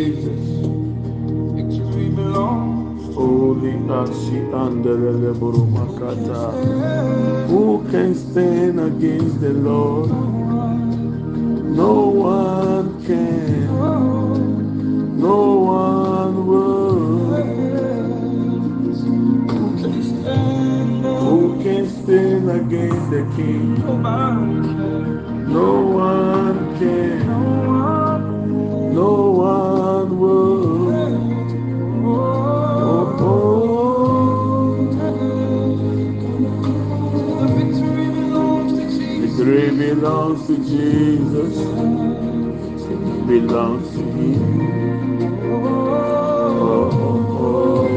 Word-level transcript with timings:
Jesus. 0.00 0.44
Victory 1.56 2.08
belongs. 2.08 3.14
Holy 3.14 3.72
Ashi 4.00 4.38
Andele 4.62 5.34
Burumakata. 5.40 6.42
Who 7.48 7.86
can 7.90 8.14
stand 8.14 8.80
against 8.80 9.42
the 9.42 9.52
Lord? 9.52 10.08
No 11.82 11.94
one 12.32 13.04
can. 13.04 13.66
No 15.20 15.40
one 15.76 16.34
will. 16.46 17.18
Who 21.26 21.62
can 21.62 21.84
stand 22.02 22.50
against 22.50 23.10
the 23.10 23.22
King? 23.36 23.74
No 25.52 25.70
one 25.82 26.78
can. 26.78 27.19
Victory 39.50 39.74
belongs 39.76 40.46
to 40.46 40.56
Jesus. 40.58 41.54
Belongs 43.26 43.90
to 43.96 43.98
Him. 43.98 45.42
Oh, 45.42 46.86
oh, 47.42 47.88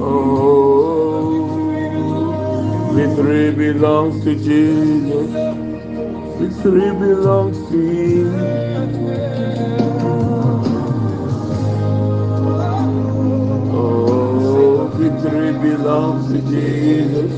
oh. 0.00 1.36
Victory 2.94 3.50
belongs 3.52 4.24
to 4.24 4.34
Jesus. 4.36 5.30
Victory 6.40 6.90
belongs 6.98 7.58
to 7.70 7.76
Him. 7.76 8.32
Oh, 13.70 14.88
victory 14.94 15.52
belongs 15.52 16.32
to 16.32 16.40
Jesus. 16.72 17.32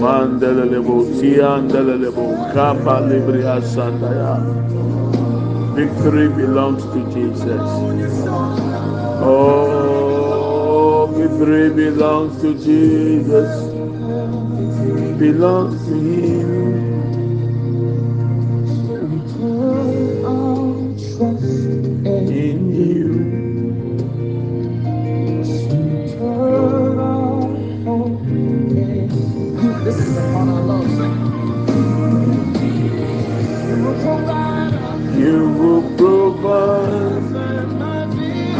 Mandelelebo, 0.00 1.04
Tiandelelebo, 1.18 2.26
Kappa 2.52 3.00
Libria 3.08 3.60
Sandaya. 3.62 4.36
Victory 5.74 6.28
belongs 6.28 6.84
to 6.92 7.00
Jesus. 7.14 7.62
Oh, 9.22 11.06
victory 11.16 11.70
belongs 11.70 12.40
to 12.42 12.54
Jesus. 12.54 13.50
Belongs 15.18 15.76
to 15.86 15.94
Him. 15.94 16.37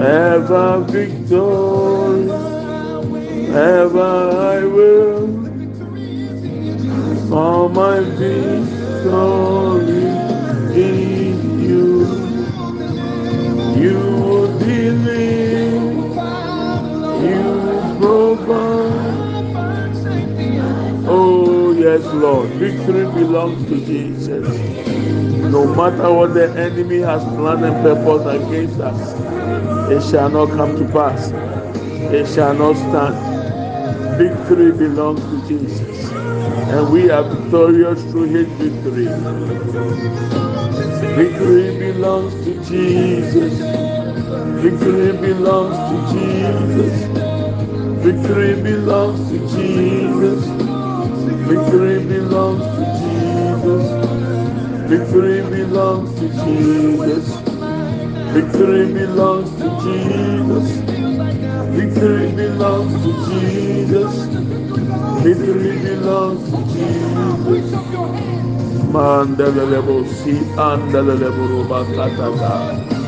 Ever 0.00 0.80
victorious, 0.88 2.30
ever 3.54 4.30
I 4.54 4.64
will. 4.64 5.26
Found 7.28 7.74
my 7.74 8.00
victory 8.00 9.79
yes, 21.80 22.04
Lord. 22.12 22.48
Victory 22.50 23.04
belongs 23.04 23.66
to 23.68 23.76
Jesus. 23.86 24.46
No 25.50 25.74
matter 25.74 26.12
what 26.12 26.34
the 26.34 26.50
enemy 26.56 26.98
has 26.98 27.24
planned 27.24 27.64
and 27.64 27.74
purposed 27.82 28.26
against 28.26 28.80
us, 28.80 29.14
it 29.90 30.02
shall 30.10 30.28
not 30.28 30.50
come 30.50 30.76
to 30.76 30.84
pass. 30.92 31.30
It 32.12 32.26
shall 32.28 32.54
not 32.54 32.76
stand. 32.76 34.18
Victory 34.18 34.72
belongs 34.72 35.20
to 35.20 35.48
Jesus. 35.48 36.12
And 36.12 36.92
we 36.92 37.10
are 37.10 37.22
victorious 37.22 38.02
through 38.10 38.28
his 38.28 38.46
victory. 38.60 39.08
Victory 41.16 41.78
belongs 41.78 42.34
to 42.44 42.54
Jesus. 42.64 43.58
Victory 44.60 45.12
belongs 45.16 45.76
to 45.88 45.96
Jesus. 46.12 46.94
Victory 48.04 48.62
belongs 48.62 49.30
to 49.30 49.38
Jesus. 49.56 50.59
Victory 51.50 51.98
belongs 52.06 52.64
to 52.76 52.84
Jesus. 53.00 53.86
Victory 54.90 55.42
belongs 55.50 56.10
to 56.20 56.28
Jesus. 56.44 57.26
Victory 58.34 58.92
belongs 58.94 59.50
to 59.58 59.68
Jesus. 59.82 60.68
Victory 61.76 62.32
belongs 62.32 62.94
to 63.02 63.12
Jesus. 63.30 64.14
Victory 65.24 65.72
belongs 65.82 66.50
to 66.50 66.58
Jesus. 66.72 67.72
Mandalabo 68.92 70.06
si 70.06 70.34
andalabo 70.56 71.44
roba 71.50 71.84
katata. 71.94 72.54
Indalabo 72.84 72.99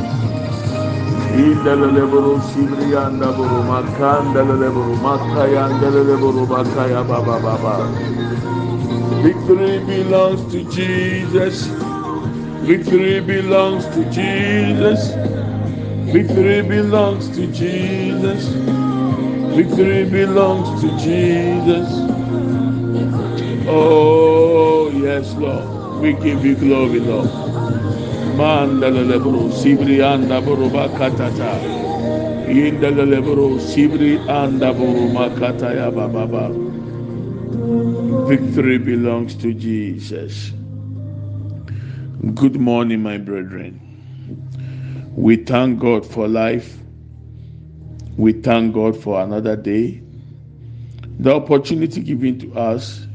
sibrianda 2.53 3.33
buru 3.33 3.65
makandalabo 3.65 4.85
makayandalabo 5.03 6.47
makaya 6.47 7.03
baba 7.05 7.41
baba. 7.41 7.89
Victory 9.23 9.79
belongs 9.87 10.43
to 10.53 10.65
Jesus. 10.71 11.67
Victory 12.67 13.21
belongs 13.21 13.87
to 13.95 14.05
Jesus. 14.11 15.15
Victory 16.13 16.63
belongs 16.63 17.29
to 17.31 17.47
Jesus. 17.49 18.45
Victory 19.57 20.05
belongs 20.05 20.81
to 20.81 20.89
Jesus. 20.99 21.89
Oh, 23.69 24.91
yes, 24.91 25.33
Lord. 25.35 26.01
We 26.01 26.13
give 26.15 26.45
you 26.45 26.57
glory, 26.57 27.01
Lord. 27.01 27.42
Mandalabro, 28.33 29.51
Sibri 29.53 30.03
anda 30.03 30.41
Buruba 30.41 30.89
Katata. 30.97 31.61
Indalabro, 32.49 33.59
Sibri 33.61 34.19
anda 34.29 34.73
Buruma 34.73 35.29
Kataya 35.37 35.91
Baba. 35.95 36.49
Victory 38.29 38.79
belongs 38.79 39.35
to 39.35 39.53
Jesus. 39.53 40.53
Good 42.35 42.57
morning, 42.57 43.03
my 43.03 43.19
brethren. 43.19 43.81
We 45.15 45.37
thank 45.37 45.81
God 45.81 46.07
for 46.07 46.27
life. 46.27 46.79
We 48.17 48.33
thank 48.33 48.75
God 48.75 48.97
for 48.97 49.21
another 49.21 49.57
day. 49.57 50.03
The 51.19 51.35
opportunity 51.35 52.01
given 52.01 52.39
to 52.39 52.55
us 52.55 53.07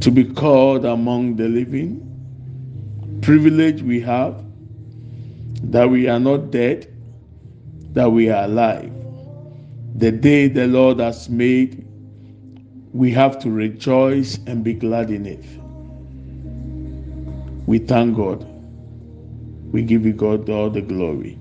to 0.00 0.10
be 0.10 0.24
called 0.24 0.84
among 0.84 1.36
the 1.36 1.48
living. 1.48 2.09
Privilege 3.22 3.82
we 3.82 4.00
have 4.00 4.44
that 5.64 5.88
we 5.88 6.08
are 6.08 6.18
not 6.18 6.50
dead, 6.50 6.92
that 7.92 8.10
we 8.10 8.30
are 8.30 8.44
alive. 8.44 8.92
The 9.96 10.10
day 10.10 10.48
the 10.48 10.66
Lord 10.66 11.00
has 11.00 11.28
made, 11.28 11.86
we 12.92 13.10
have 13.12 13.38
to 13.40 13.50
rejoice 13.50 14.38
and 14.46 14.64
be 14.64 14.72
glad 14.72 15.10
in 15.10 15.26
it. 15.26 15.44
We 17.66 17.78
thank 17.78 18.16
God. 18.16 18.46
We 19.72 19.82
give 19.82 20.06
you 20.06 20.12
God 20.12 20.48
all 20.48 20.70
the 20.70 20.80
glory. 20.80 21.38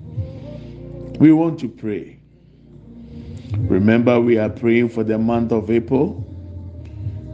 We 1.20 1.32
want 1.32 1.60
to 1.62 1.70
pray. 1.70 2.20
Remember, 3.58 4.20
we 4.20 4.38
are 4.38 4.50
praying 4.50 4.90
for 4.90 5.04
the 5.04 5.18
month 5.18 5.52
of 5.52 5.72
April, 5.72 6.26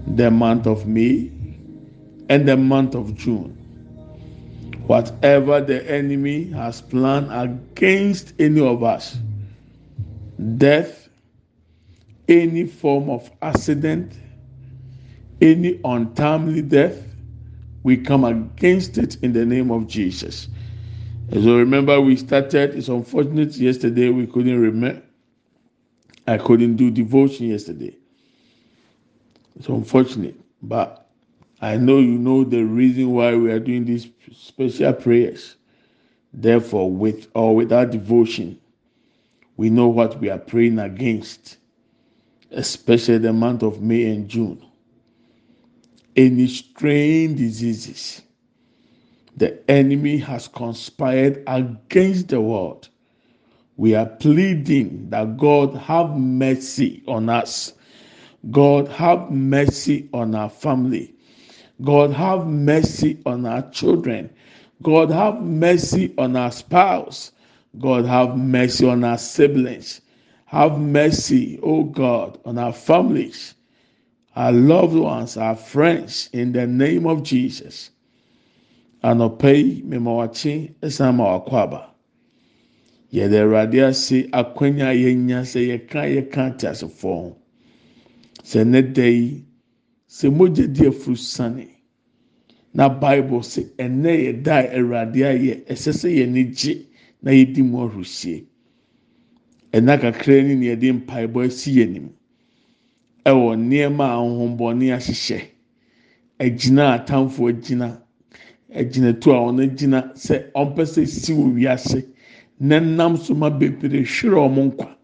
the 0.07 0.31
month 0.31 0.67
of 0.67 0.87
May, 0.87 1.31
and 2.29 2.47
the 2.47 2.55
month 2.55 2.95
of 2.95 3.15
June. 3.15 3.54
Whatever 4.87 5.61
the 5.61 5.89
enemy 5.91 6.51
has 6.51 6.81
planned 6.81 7.29
against 7.31 8.33
any 8.39 8.61
of 8.61 8.83
us, 8.83 9.17
death, 10.57 11.09
any 12.27 12.65
form 12.65 13.09
of 13.09 13.29
accident, 13.41 14.13
any 15.41 15.79
untimely 15.83 16.61
death, 16.61 17.01
we 17.83 17.97
come 17.97 18.23
against 18.23 18.97
it 18.97 19.17
in 19.23 19.33
the 19.33 19.45
name 19.45 19.71
of 19.71 19.87
Jesus. 19.87 20.47
As 21.31 21.43
so 21.43 21.57
remember, 21.57 21.99
we 21.99 22.15
started. 22.15 22.75
It's 22.75 22.87
unfortunate 22.87 23.55
yesterday 23.57 24.09
we 24.09 24.27
couldn't 24.27 24.59
remember. 24.59 25.01
I 26.27 26.37
couldn't 26.37 26.75
do 26.75 26.91
devotion 26.91 27.47
yesterday. 27.47 27.95
It's 29.55 29.67
unfortunate, 29.67 30.39
but 30.61 31.04
I 31.65 31.77
know 31.77 31.97
you 31.97 32.19
know 32.19 32.43
the 32.43 32.63
reason 32.63 33.09
why 33.09 33.33
we 33.33 33.51
are 33.51 33.59
doing 33.59 33.85
these 33.85 34.07
special 34.31 34.93
prayers. 34.93 35.55
Therefore, 36.31 36.91
with 36.91 37.27
or 37.33 37.55
without 37.55 37.89
devotion, 37.89 38.59
we 39.57 39.71
know 39.71 39.87
what 39.87 40.19
we 40.19 40.29
are 40.29 40.37
praying 40.37 40.77
against, 40.77 41.57
especially 42.51 43.17
the 43.17 43.33
month 43.33 43.63
of 43.63 43.81
May 43.81 44.05
and 44.05 44.29
June. 44.29 44.63
Any 46.15 46.47
strange 46.49 47.39
diseases 47.39 48.21
the 49.35 49.59
enemy 49.67 50.19
has 50.19 50.47
conspired 50.47 51.41
against 51.47 52.27
the 52.27 52.41
world. 52.41 52.89
We 53.75 53.95
are 53.95 54.05
pleading 54.05 55.09
that 55.09 55.35
God 55.37 55.75
have 55.77 56.11
mercy 56.15 57.01
on 57.07 57.27
us. 57.27 57.73
God 58.51 58.87
have 58.89 59.31
mercy 59.31 60.07
on 60.13 60.35
our 60.35 60.51
family. 60.51 61.14
God 61.81 62.11
have 62.13 62.47
mercy 62.47 63.19
on 63.25 63.45
our 63.45 63.69
children. 63.71 64.29
God 64.81 65.09
have 65.11 65.41
mercy 65.41 66.13
on 66.17 66.35
our 66.35 66.51
spouse. 66.51 67.31
God 67.79 68.05
have 68.05 68.37
mercy 68.37 68.87
on 68.87 69.03
our 69.03 69.17
siblings. 69.17 70.01
Have 70.45 70.79
mercy, 70.79 71.59
oh 71.63 71.83
God, 71.83 72.37
on 72.45 72.57
our 72.57 72.73
families, 72.73 73.55
our 74.35 74.51
loved 74.51 74.95
ones, 74.95 75.37
our 75.37 75.55
friends, 75.55 76.29
in 76.33 76.53
the 76.53 76.65
name 76.67 77.05
of 77.07 77.23
Jesus. 77.23 77.89
anɔpa 79.09 79.49
yi 79.53 79.83
mmemmawakye 79.85 80.53
ɛsan 80.85 81.15
ma 81.17 81.23
wakɔ 81.37 81.55
aba 81.63 81.81
yɛde 83.13 83.37
awurade 83.43 83.79
ase 83.89 84.17
akwanya 84.39 84.87
a 84.89 84.95
yɛnya 85.03 85.39
sɛ 85.51 85.59
yɛka 85.69 86.01
yɛka 86.15 86.57
te 86.57 86.65
asefoɔ 86.67 87.13
ho 87.21 88.63
ne 88.63 88.81
sɛ 90.07 90.29
mogya 90.29 90.67
di 90.67 90.85
afuru 90.87 91.15
sane. 91.17 91.67
Na 92.73 92.89
bible 92.89 93.39
sɛ 93.41 93.63
ɛnɛ 93.77 94.11
yɛ 94.23 94.43
da 94.43 94.55
awurade 94.77 95.21
ayɛ 95.23 95.65
ɛsɛ 95.67 95.91
sɛ 95.93 96.09
yɛn 96.17 96.53
gye 96.55 96.85
na 97.21 97.31
yɛdi 97.31 97.61
mu 97.63 97.77
ahorosie 97.87 98.45
ɛna 99.73 99.99
kakra 100.01 100.41
ni 100.43 100.55
na 100.55 100.65
yɛde 100.75 100.91
mpaebɔ 100.99 101.45
asi 101.45 101.71
yɛn 101.77 101.89
anim 101.89 102.09
ɛwɔ 103.25 103.55
nneɛma 103.57 104.03
a 104.05 104.15
ahohombɔne 104.19 104.91
ahyehyɛ. 104.97 105.41
Agyina 106.39 106.83
atamfoɔ 106.99 107.51
gyina. 107.63 108.01
agyinatu 108.79 109.31
a 109.31 109.37
ɔno 109.47 109.63
gyina 109.77 110.11
sɛ 110.15 110.51
ɔmpɛ 110.53 110.83
sɛ 110.85 111.05
si 111.07 111.33
wɔ 111.33 111.53
wiase. 111.55 112.05
Na 112.59 112.79
nam 112.79 113.17
so 113.17 113.33
ma 113.33 113.49
bebree 113.49 114.03
hwere 114.03 114.35
wɔn 114.47 114.71
nkwa. 114.71 114.95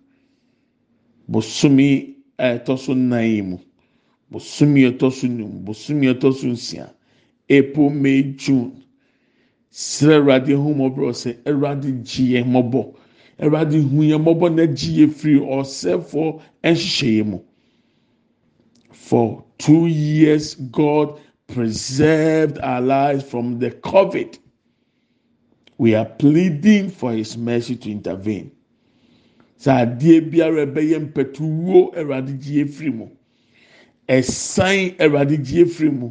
Bosomi 1.30 2.16
ɛtɔ 2.40 2.78
so 2.78 2.94
nnan 2.94 3.24
yi 3.26 3.42
mu. 3.42 3.58
Bosomi 4.32 4.86
a 4.86 4.92
ɛtɔ 4.92 5.12
so 5.12 5.28
num 5.28 5.64
bosomi 5.66 6.08
a 6.08 6.14
ɛtɔ 6.14 6.34
so 6.34 6.48
nsia 6.48 6.90
april 7.50 7.90
may 7.90 8.24
june 8.36 8.84
srɛ 9.72 10.16
awurade 10.20 10.54
ho 10.56 10.74
mɔborɔ 10.74 11.12
sɛ 11.14 11.38
awurade 11.46 11.92
gye 12.04 12.40
yɛn 12.40 12.46
mɔbɔ 12.52 12.94
awurade 13.40 13.74
hu 13.82 14.02
yɛn 14.04 14.24
mɔbɔ 14.24 14.56
na 14.56 14.66
gye 14.66 15.06
yɛn 15.06 15.12
firi 15.12 15.40
ɔsɛfoɔ 15.40 16.42
nhyehyɛ 16.64 17.18
yɛn 17.18 17.26
mu 17.28 17.40
for 18.92 19.44
two 19.58 19.88
years 19.88 20.56
god. 20.56 21.20
preserved 21.54 22.58
our 22.60 22.82
lives 22.82 23.24
from 23.24 23.60
the 23.60 23.72
COVID. 23.72 24.40
We 25.78 25.96
are 25.96 26.06
pleading 26.06 26.90
for 26.90 27.12
His 27.12 27.38
mercy 27.38 27.76
to 27.78 27.92
intervene. 27.92 28.52
Sɛ 29.60 29.72
adeɛ 29.86 30.32
biara 30.32 30.66
ɛbɛyɛ 30.66 31.12
mpɛtuwo 31.14 31.94
ɛwurade 31.94 32.40
gye 32.42 32.64
efiri 32.66 32.94
mu, 32.96 33.10
ɛsan 34.18 34.96
ɛwurade 35.04 35.38
gye 35.46 35.62
efiri 35.66 35.90
mu, 36.00 36.10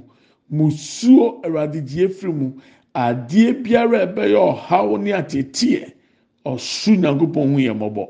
musuo 0.51 1.41
ɛwurade 1.45 1.81
gye 1.89 2.05
efiri 2.09 2.33
mu, 2.33 2.49
adeɛ 2.95 3.63
biara 3.63 3.99
ɛbɛyɛ 4.07 4.39
ɔhaw 4.51 4.89
ne 5.03 5.11
ateteɛ, 5.13 5.93
ɔsu 6.47 6.91
nyankopɔn 6.97 7.53
ho 7.53 7.59
yɛ 7.59 7.75
mɔbɔ. 7.83 8.05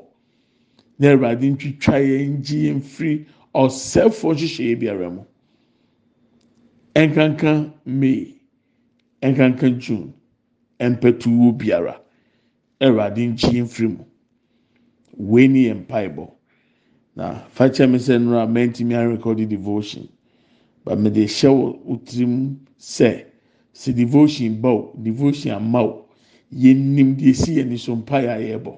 Na 0.99 1.07
ɛwurade 1.15 1.47
ntwitwa 1.53 1.97
yɛn 1.99 2.41
gye 2.45 2.59
yɛn 2.71 2.81
firi 2.83 3.27
ɔsɛfoɔ 3.55 4.31
nhyehyɛ 4.35 4.79
biara 4.81 5.11
mu. 5.11 5.23
nkanka 6.95 7.73
may 7.87 8.35
nkanka 9.23 9.71
june 9.79 10.13
mpɛtuwo 10.81 11.53
biara. 11.59 12.01
Awurade 12.81 13.19
nkyie 13.27 13.63
mfiri 13.63 13.89
mu. 13.89 14.05
Wei 15.17 15.49
ni 15.49 15.67
yɛ 15.69 15.75
mpaebɔ 15.87 16.31
na 17.21 17.35
fakyɛ 17.55 17.85
mi 17.91 17.99
sɛ 17.99 18.15
nnora 18.19 18.47
mɛntumi 18.47 18.95
arekɔdi 18.97 19.47
devotion. 19.47 20.09
But 20.85 20.99
mɛ 20.99 21.13
de 21.13 21.25
hyɛ 21.27 21.49
wɔ 21.53 22.05
tirim 22.07 22.57
sɛ 22.79 23.25
sɛ 23.75 23.95
devotion 23.95 24.61
ba 24.61 24.71
devotion 25.03 25.53
ama 25.53 25.83
o 25.83 26.07
yɛnim 26.53 27.17
deɛ 27.17 27.29
esi 27.31 27.57
yɛ 27.59 27.65
niso 27.69 27.95
mpaeɛ 27.95 28.29
a 28.29 28.41
yɛbɔ 28.59 28.73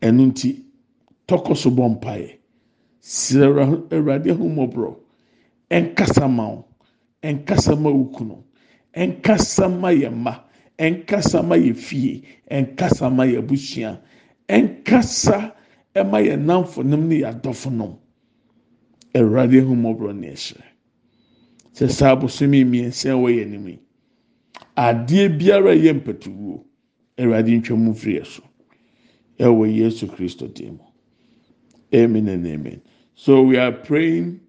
ɛno 0.00 0.26
nti 0.32 0.64
tɔkɔ 1.28 1.56
so 1.56 1.70
bɔ 1.70 2.00
mpaeɛ. 2.00 2.38
Srɛ 3.02 3.44
awurade 3.92 4.30
ahomɔborɔ 4.32 4.96
ɛnkasa 5.70 6.28
ma 6.34 6.48
o. 6.48 6.64
nkasa 7.32 7.76
ma 7.76 7.90
wo 7.90 8.04
kunu 8.04 8.36
nkasa 8.96 9.68
ma 9.68 9.90
yɛ 9.92 10.10
mma 10.10 10.44
nkasa 10.78 11.42
ma 11.42 11.56
yɛ 11.56 11.74
fie 11.74 12.22
nkasa 12.50 13.10
ma 13.10 13.24
yɛ 13.24 13.38
abusua 13.38 14.00
nkasa 15.96 16.10
ma 16.10 16.18
yɛ 16.20 16.36
namfonom 16.36 17.08
ne 17.08 17.16
yɛ 17.20 17.28
adɔfonom 17.32 17.96
awurade 19.14 19.60
ahomɔborɔ 19.60 20.12
ne 20.14 20.28
ɛhyɛ 20.28 20.62
sɛ 21.72 21.88
saa 21.90 22.12
abosomi 22.12 22.64
mmiɛnsa 22.64 23.14
wɔ 23.16 23.28
yɛ 23.36 23.42
anim 23.42 23.78
adeɛ 24.76 25.38
biara 25.38 25.74
yɛ 25.74 25.92
mpɛtuwuo 26.00 26.64
awurade 27.18 27.60
ntwam 27.60 27.94
firi 27.94 28.24
so 28.26 28.42
ɛwɔ 29.38 29.74
yesu 29.74 30.06
kristo 30.06 30.46
dim 30.52 30.78
amen 31.94 32.28
and 32.28 32.46
amen 32.46 32.80
so 33.14 33.42
we 33.42 33.56
are 33.56 33.72
praying. 33.72 34.40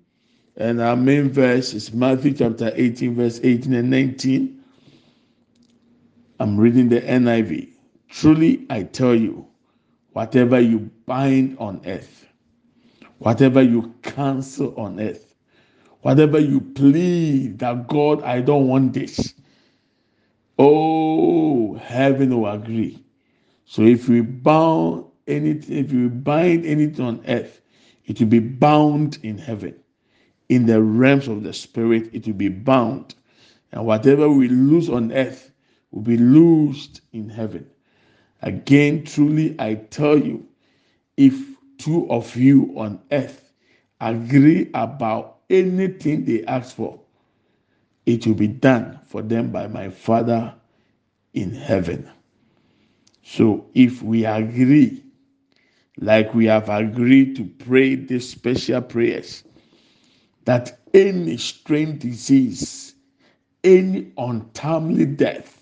And 0.60 0.82
our 0.82 0.96
main 0.96 1.30
verse 1.30 1.74
is 1.76 1.94
Matthew 1.94 2.34
chapter 2.34 2.72
18, 2.74 3.14
verse 3.16 3.40
18 3.44 3.74
and 3.76 3.90
19. 3.92 4.64
I'm 6.40 6.58
reading 6.60 6.90
the 6.90 7.00
NIV. 7.00 7.70
Truly, 8.10 8.66
I 8.70 8.84
tell 8.84 9.14
you, 9.14 9.48
whatever 10.18 10.60
you 10.60 10.80
bind 11.06 11.56
on 11.60 11.80
earth, 11.86 12.26
whatever 13.20 13.62
you 13.62 13.94
cancel 14.02 14.74
on 14.76 15.00
earth, 15.00 15.36
whatever 16.02 16.40
you 16.40 16.60
plead 16.60 17.60
that 17.60 17.88
God, 17.88 18.24
I 18.24 18.42
don't 18.42 18.68
want 18.68 18.94
this. 18.94 19.36
Oh, 20.58 21.76
heaven 21.76 22.36
will 22.36 22.50
agree. 22.50 23.04
So 23.66 23.84
if 23.84 24.10
we 24.10 24.22
bound 24.22 25.06
anything, 25.28 25.86
if 25.86 25.92
we 25.92 26.08
bind 26.08 26.66
anything 26.66 27.06
on 27.06 27.24
earth, 27.28 27.62
it 28.08 28.20
will 28.20 28.26
be 28.26 28.40
bound 28.40 29.20
in 29.22 29.38
heaven 29.38 29.76
in 30.50 30.66
the 30.66 30.82
realms 30.82 31.28
of 31.28 31.44
the 31.44 31.54
spirit, 31.54 32.10
it 32.12 32.26
will 32.26 32.34
be 32.34 32.50
bound. 32.50 33.14
And 33.72 33.86
whatever 33.86 34.28
we 34.30 34.48
lose 34.48 34.90
on 34.90 35.12
earth 35.12 35.52
will 35.92 36.02
be 36.02 36.18
loosed 36.18 37.02
in 37.14 37.30
heaven. 37.30 37.70
Again, 38.42 39.04
truly, 39.04 39.56
I 39.60 39.76
tell 39.76 40.18
you, 40.18 40.48
if 41.18 41.36
two 41.78 42.10
of 42.10 42.36
you 42.36 42.74
on 42.78 43.00
earth 43.12 43.52
agree 44.00 44.70
about 44.74 45.40
anything 45.50 46.26
they 46.26 46.44
ask 46.46 46.76
for, 46.76 47.00
it 48.06 48.26
will 48.28 48.36
be 48.36 48.48
done 48.48 49.00
for 49.08 49.22
them 49.22 49.52
by 49.52 49.68
my 49.68 49.90
Father 49.90 50.54
in 51.34 51.52
heaven. 51.54 52.10
So 53.24 53.68
if 53.74 54.02
we 54.02 54.26
agree, 54.26 55.04
like 56.00 56.34
we 56.34 56.46
have 56.46 56.70
agreed 56.70 57.36
to 57.38 57.46
pray 57.46 57.96
these 57.96 58.30
special 58.30 58.82
prayers, 58.82 59.44
that 60.46 60.80
any 60.94 61.38
strange 61.38 62.02
disease, 62.02 62.96
any 63.64 64.12
untimely 64.18 65.06
death, 65.06 65.57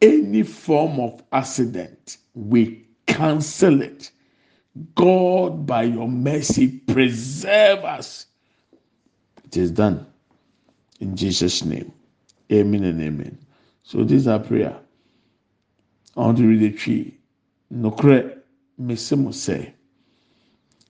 any 0.00 0.42
form 0.42 1.00
of 1.00 1.22
accident, 1.32 2.18
we 2.34 2.86
cancel 3.06 3.82
it. 3.82 4.10
God, 4.94 5.66
by 5.66 5.84
your 5.84 6.08
mercy, 6.08 6.68
preserve 6.68 7.84
us. 7.84 8.26
It 9.44 9.56
is 9.56 9.70
done. 9.70 10.06
In 11.00 11.16
Jesus' 11.16 11.64
name. 11.64 11.92
Amen 12.52 12.84
and 12.84 13.00
amen. 13.02 13.38
So 13.82 14.04
this 14.04 14.22
is 14.22 14.28
our 14.28 14.38
prayer. 14.38 14.78
I 16.16 16.20
want 16.20 16.38
to 16.38 16.46
read 16.46 16.60
the 16.60 16.76
Twi. 16.76 17.14
Nokorɛ, 17.72 18.38
mese 18.78 19.12
mo 19.12 19.30
sɛ, 19.30 19.72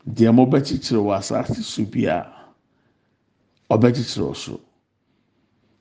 deɛ 0.06 0.30
mobɛkyekyere 0.32 1.02
wɔ 1.02 1.16
asase 1.18 1.62
so 1.62 1.82
biara, 1.84 2.32
ɔbɛkyekyere 3.70 4.30
ɔsoro. 4.30 4.60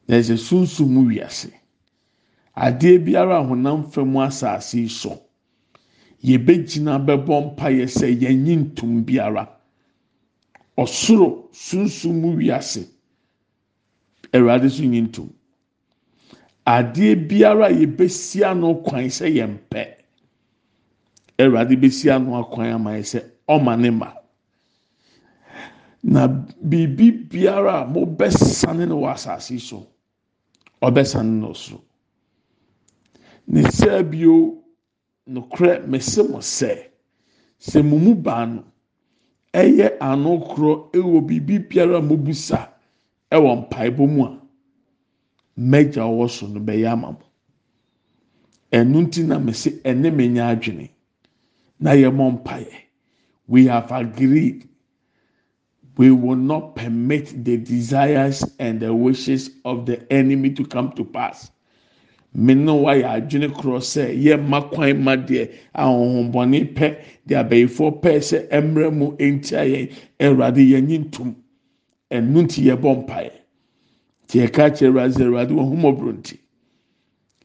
Na 0.07 0.15
ɛsɛ 0.17 0.38
sunsun 0.38 0.89
mu 0.89 1.05
wiase. 1.07 1.51
Adeɛ 2.58 2.98
biara 3.06 3.38
a 3.38 3.44
honam 3.48 3.84
fam 3.92 4.16
asase 4.18 4.90
so, 4.90 5.22
yɛbɛgyina 6.24 6.98
bɛbɔ 7.06 7.36
mpaeɛ 7.54 7.86
sɛ 7.88 8.08
yɛnyi 8.22 8.56
ntom 8.58 9.04
biara. 9.06 9.48
Ɔsoro 10.78 11.50
sunsun 11.54 12.20
mu 12.22 12.36
wiase. 12.36 12.88
Awurade 14.34 14.70
so 14.72 14.84
nyi 14.84 15.02
ntom. 15.02 15.30
Adeɛ 16.66 17.16
biara 17.30 17.70
yɛbɛsi 17.70 18.44
ano 18.44 18.76
kwan 18.82 19.06
sɛ 19.06 19.28
yɛn. 19.38 19.58
Awurade 21.38 21.76
bɛsi 21.78 22.10
ano 22.10 22.42
akwan 22.42 22.74
ama 22.74 22.92
yɛ 22.98 23.04
sɛ 23.06 23.24
ɔma 23.48 23.80
ne 23.80 23.90
ma. 23.92 24.14
Na 26.04 26.28
biribi 26.28 27.12
biara 27.30 27.82
a 27.84 27.86
mobɛsane 27.86 28.88
no 28.88 29.02
wɔ 29.02 29.14
asase 29.14 29.60
so, 29.60 29.86
ɔbɛsane 30.82 31.40
no 31.40 31.54
soro. 31.54 31.82
Ne 33.48 33.62
sɛ 33.77 34.04
bio 34.12 34.36
nokorɛ 35.34 35.74
mese 35.89 36.22
mo 36.32 36.39
sɛ, 36.58 36.72
sɛ 37.68 37.80
mo 37.89 37.98
mu 37.98 38.13
baa 38.16 38.46
no 38.46 38.63
ɛyɛ 39.54 39.88
ano 40.00 40.32
korɔ 40.50 40.92
ɛwɔ 40.98 41.18
biribi 41.27 41.56
biara 41.70 42.00
mobusa 42.01 42.60
ɛwɔ 43.32 43.50
mpaebɔ 43.62 44.04
mu 44.16 44.24
a, 44.25 44.42
mɛgya 45.58 46.04
ɔwɔ 46.12 46.30
so 46.30 46.48
no 46.48 46.60
bɛyɛ 46.60 46.92
ama 46.92 47.12
mo. 47.12 47.24
Ɛno 48.72 49.01
nti 49.08 49.24
na 49.25 49.39
mese 49.39 49.70
ɛne 49.84 50.13
me 50.13 50.27
nya 50.27 50.50
adwene 50.54 50.89
na 51.80 51.92
yɛmmɔ 51.92 52.44
mpaeɛ. 52.44 52.74
We 53.48 53.68
have 53.68 53.92
agreed 53.92 54.68
we 55.98 56.12
will 56.12 56.36
not 56.36 56.75
permit 56.75 57.44
the 57.46 57.58
desires 57.58 58.44
and 58.60 58.80
the 58.82 58.94
wishes 58.94 59.50
of 59.66 59.86
the 59.86 60.12
enemy 60.13 60.51
to 60.54 60.66
come 60.66 60.92
to 60.94 61.06
pass. 61.06 61.50
Me 62.39 62.53
ne 62.53 62.72
wa 62.72 62.94
yɛ 62.94 63.08
adwene 63.17 63.48
korɔ 63.58 63.79
sɛ 63.91 64.03
yɛmma 64.25 64.60
kwan 64.72 65.01
ma 65.03 65.13
deɛ 65.27 65.44
ahohombɔne 65.74 66.60
pɛ 66.75 66.88
deɛ 67.27 67.39
abɛyifoɔ 67.44 67.89
pɛ 68.01 68.12
sɛ 68.29 68.38
ɛmmerɛ 68.58 68.88
mu 68.98 69.08
ntia 69.17 69.62
yɛn 69.74 69.89
Awurade 70.22 70.62
yɛnyi 70.72 70.98
ntom. 71.06 71.29
Ɛno 72.12 72.38
nti 72.46 72.60
yɛbɔ 72.70 72.89
mpaeɛ. 73.01 73.32
Nti 74.24 74.36
yɛka 74.41 74.63
kyerɛ 74.75 74.86
Awurade 74.86 75.13
sɛ 75.17 75.24
Awurade 75.25 75.51
wɔn 75.58 75.65
ho 75.70 75.75
mmɔborɔ 75.75 76.12
nti. 76.20 76.36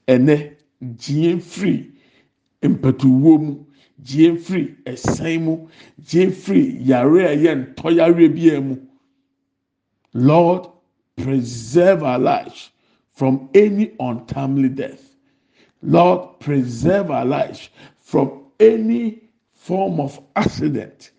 Ɛnɛ 0.08 0.37
gyie 1.00 1.40
firi 1.40 1.90
mpɛtuwuo 2.62 3.40
mu. 3.40 3.64
Gyie 4.04 4.37
firi 4.37 4.76
ɛsan 4.84 5.40
mu. 5.40 5.68
Gyie 6.04 6.28
firi 6.30 6.76
yare 6.84 7.25
a 7.25 7.34
ɛyɛ 7.34 7.52
ntɔyare 7.75 8.28
biara 8.34 8.61
mu. 8.61 8.76
Lord, 10.12 10.68
preserve 11.16 12.02
our 12.02 12.18
lives 12.18 12.72
from 13.14 13.49
any 13.54 13.92
untimely 14.00 14.69
death. 14.69 15.16
Lord, 15.83 16.38
preserve 16.40 17.11
our 17.11 17.25
lives 17.25 17.69
from 18.00 18.45
any 18.61 19.23
form 19.54 20.00
of 20.00 20.21
accident. 20.37 21.11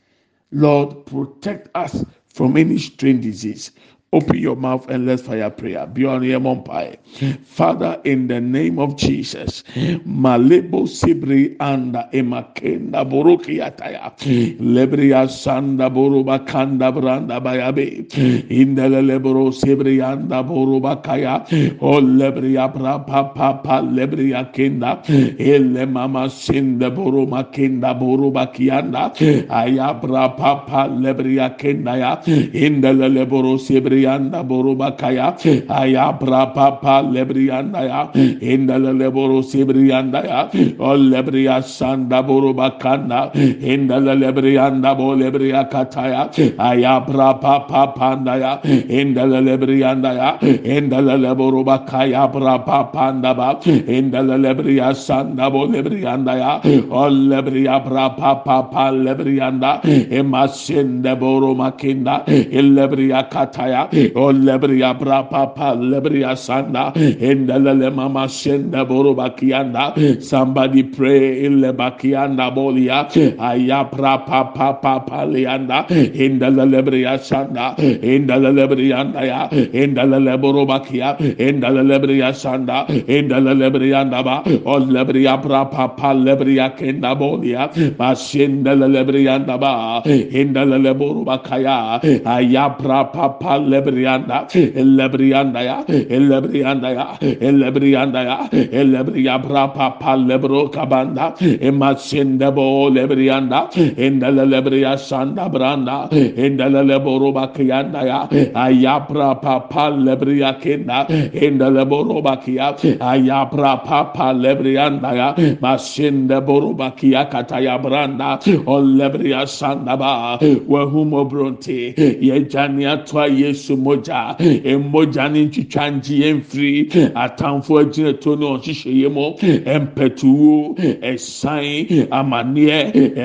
Lord, 0.51 1.05
protect 1.05 1.69
us 1.75 2.03
from 2.29 2.57
any 2.57 2.77
strange 2.77 3.23
disease. 3.23 3.71
Open 4.13 4.37
your 4.37 4.55
mouth 4.55 4.87
and 4.89 5.07
let's 5.07 5.23
fire 5.23 5.49
prayer. 5.49 5.87
Beyond 5.87 6.23
empire. 6.29 6.97
Father, 7.43 7.99
in 8.03 8.27
the 8.27 8.39
name 8.39 8.77
of 8.77 8.95
Jesus, 8.95 9.63
Malebo 10.05 10.85
Sibri 10.85 11.57
anda 11.59 12.07
emakenda 12.13 13.03
boroki 13.09 13.57
ataya. 13.57 14.13
Lebria 14.61 15.25
sanda 15.27 15.89
boroba 15.89 16.45
kanda 16.45 16.91
branda 16.91 17.41
bayabe. 17.41 18.07
Indele 18.49 19.01
lebro 19.01 19.49
sibri 19.51 20.01
anda 20.01 20.43
boroba 20.43 21.01
kaya. 21.03 21.41
O 21.81 21.99
lebria 21.99 22.71
bra 22.71 22.99
pa 22.99 23.23
pa 23.33 23.53
pa 23.53 23.81
lebria 23.81 24.45
kenda. 24.53 25.01
Ele 25.39 25.85
mama 25.87 26.29
sinda 26.29 26.91
boroma 26.91 27.51
kenda 27.51 27.97
boroba 27.99 28.53
kianda. 28.53 29.13
Ayabra 29.49 30.37
pa 30.37 30.87
lebria 30.87 31.57
kenda 31.57 31.97
ya. 31.97 32.21
Indele 32.53 33.09
lebro 33.09 33.57
sibri 33.57 34.02
anda 34.05 34.43
boroba 34.43 34.97
kaya 34.97 35.35
aya 35.69 36.11
bra 36.19 36.53
papa 36.53 37.01
lebrianda 37.03 37.81
ya 37.87 38.01
indala 38.41 38.91
leboro 38.93 39.41
sibrianda 39.41 40.21
ya 40.23 40.39
o 40.79 40.95
lebria 40.95 41.61
sanda 41.61 42.21
boroba 42.23 42.77
kanda 42.79 43.31
indala 43.73 44.15
lebrianda 44.15 44.95
bo 44.97 45.15
lebria 45.15 45.65
kataya 45.69 46.29
aya 46.59 46.99
bra 47.07 47.33
papa 47.39 47.93
panda 47.97 48.33
ya 48.37 48.53
indala 48.89 49.41
lebrianda 49.41 50.11
ya 50.13 50.29
indala 50.63 51.15
leboroba 51.17 51.85
kaya 51.87 52.27
bra 52.27 52.57
papa 52.59 53.09
anda 53.09 53.33
ba 53.33 53.49
indala 53.97 54.37
lebria 54.37 54.93
sanda 54.95 55.49
bo 55.49 55.65
lebrianda 55.65 56.33
ya 56.37 56.51
o 56.89 57.09
lebria 57.09 57.79
bra 57.83 58.09
papa 58.15 58.91
lebrianda 58.91 59.81
emasinde 59.83 61.13
boro 61.19 61.53
makinda 61.55 62.23
elebria 62.27 63.23
kataya 63.29 63.87
Oh, 63.93 64.29
o 64.29 64.33
lebria 64.33 64.97
bra 64.97 65.23
papa 65.23 65.75
lebria 65.77 66.33
sanda 66.35 66.93
endelele 66.95 67.93
mama 67.93 68.25
shenda 68.27 68.87
boro 68.87 69.13
bakianda 69.13 69.93
somebody 70.23 70.81
pray 70.81 71.45
in 71.45 71.61
lebakianda 71.61 72.49
bolia 72.55 73.05
aya 73.39 73.83
bra 73.91 74.17
papa 74.25 74.79
papa 74.81 75.25
leanda 75.33 75.85
endele 75.89 76.65
lebria 76.73 77.19
sanda 77.21 77.75
endele 77.77 78.49
lebria 78.57 79.03
ya 79.29 79.49
endele 79.51 80.41
boro 80.41 80.65
bakia 80.65 81.15
endele 81.37 81.83
lebria 81.91 82.33
sanda 82.33 82.87
endele 82.89 83.53
lebria 83.61 84.03
ba 84.23 84.41
o 84.65 84.79
lebria 84.79 85.35
oh, 85.35 85.37
bra 85.37 85.65
papa 85.65 86.13
lebria 86.15 86.75
kenda 86.75 87.13
bolia 87.15 87.69
masendele 87.99 88.89
lebria 88.95 89.37
ba 89.59 90.01
endele 90.05 90.97
boro 90.97 91.23
bakaya 91.23 92.01
aya 92.25 92.75
bra 92.79 93.03
papa 93.03 93.59
lebria 93.59 93.82
elebriyanda 93.83 94.47
elebriyanda 94.75 95.61
ya 95.63 95.77
elebriyanda 95.87 96.89
ya 96.91 97.05
elebriyanda 97.21 98.21
ya 98.23 98.37
elebriya 98.71 99.35
brapa 99.43 99.99
pa 99.99 100.15
lebro 100.15 100.69
kabanda 100.69 101.33
emasinde 101.39 102.51
bo 102.55 102.89
lebriyanda 102.89 103.69
endele 103.97 104.45
lebriya 104.45 104.97
sanda 104.97 105.49
branda 105.49 106.07
endele 106.11 106.83
leboro 106.83 107.31
bakiyanda 107.33 108.01
ya 108.05 108.19
ayapra 108.55 109.35
pa 109.41 109.59
pa 109.67 109.89
lebriya 109.89 110.59
kenda 110.61 111.05
endele 111.33 111.85
boro 111.85 112.21
bakiya 112.21 112.75
ayapra 112.99 113.83
pa 113.83 114.03
pa 114.15 114.33
lebriyanda 114.33 115.11
ya 115.15 115.27
masinde 115.61 116.39
boro 116.45 116.73
bakiya 116.73 117.29
kataya 117.29 117.77
branda 117.81 118.39
o 118.65 118.79
lebriya 118.81 119.47
sanda 119.47 119.97
ba 119.97 120.37
wahumobronte 120.67 121.93
yejania 122.21 122.97
twa 123.05 123.27
yesu 123.27 123.62
moja 123.71 124.35
mmogya 124.79 125.29
ne 125.29 125.45
ntwitwa 125.45 125.91
ngye 125.91 126.33
mfiri 126.33 126.89
atamfo 127.15 127.79
eh, 127.79 127.87
agyinato 127.87 128.35
ne 128.35 128.45
ɔhyehyɛ 128.45 129.09
mu 129.13 129.35
eh, 129.41 129.79
mpɛtuwo 129.81 130.75
ɛsan 131.01 131.63
eh, 131.63 132.07
amaneɛ 132.11 132.79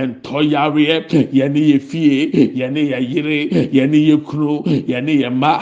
ntɔyareɛ 0.09 0.97
yɛne 1.33 1.61
yɛ 1.71 1.79
fie 1.81 2.31
yɛne 2.59 2.83
yɛ 2.91 2.99
yere 3.13 3.39
yɛne 3.77 3.99
yɛ 4.09 4.17
kunu 4.25 4.63
yɛne 4.89 5.13
yɛ 5.23 5.31
mma 5.31 5.59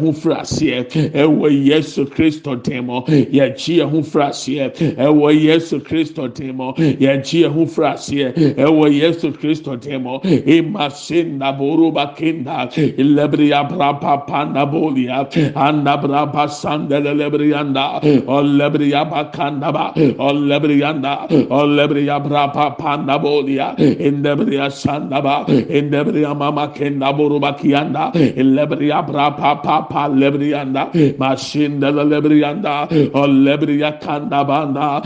ho 0.00 0.10
aseɛ 0.34 0.84
ɛwɔ 1.14 1.66
yesu 1.66 2.04
kristo 2.06 2.56
dim 2.62 2.86
yɛgye 2.88 3.80
yɛn 3.80 3.90
ho 3.90 4.00
aseɛ 4.20 4.70
ɛwɔ 4.96 5.42
yesu 5.42 5.80
kristo 5.80 6.28
dim 6.28 6.58
yɛgye 6.58 7.44
yɛn 7.44 7.52
ho 7.52 7.64
aseɛ 7.64 8.54
ɛwɔ 8.56 8.92
yesu 8.92 9.32
kristo 9.32 9.76
dim 9.76 10.06
ema 10.46 10.90
se 10.90 11.24
ndaboro 11.24 11.92
bakinda 11.92 12.68
ilabria 12.98 13.64
brapa 13.70 14.26
panda 14.26 14.66
bolia 14.66 15.18
anda 15.56 15.94
brapa 16.02 16.44
sandele 16.60 17.12
lebrianda 17.20 18.00
olebria 18.26 19.02
bakanda 19.10 19.70
ba 19.72 19.84
olebrianda 20.18 21.12
olebria 21.50 22.18
brapa 22.26 22.76
panda 22.78 23.18
bolia 23.18 23.74
indebria 24.08 24.70
sanda 24.70 25.20
ba 25.22 25.44
indebria 25.48 26.34
mama 26.34 26.68
kenda 26.76 27.12
buruba 27.16 27.52
kianda 27.60 28.10
lebria 28.36 29.02
brapa 29.06 29.62
papa 29.62 30.08
lebrianda 30.20 30.90
mashinda 31.18 31.90
lebrianda 31.92 32.88
olebria 33.14 33.92
kanda 34.00 34.44
banda 34.44 35.00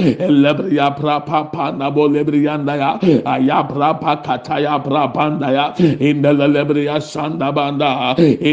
lebria 0.44 0.90
brapa 0.98 1.50
panda 1.52 1.90
bolebrianda 1.90 2.74
ya 2.82 2.90
ayabra 3.34 3.90
pakataya 4.00 4.78
brabanda 4.84 5.48
ya 5.52 5.66
indele 6.00 6.46
lebriya 6.48 7.00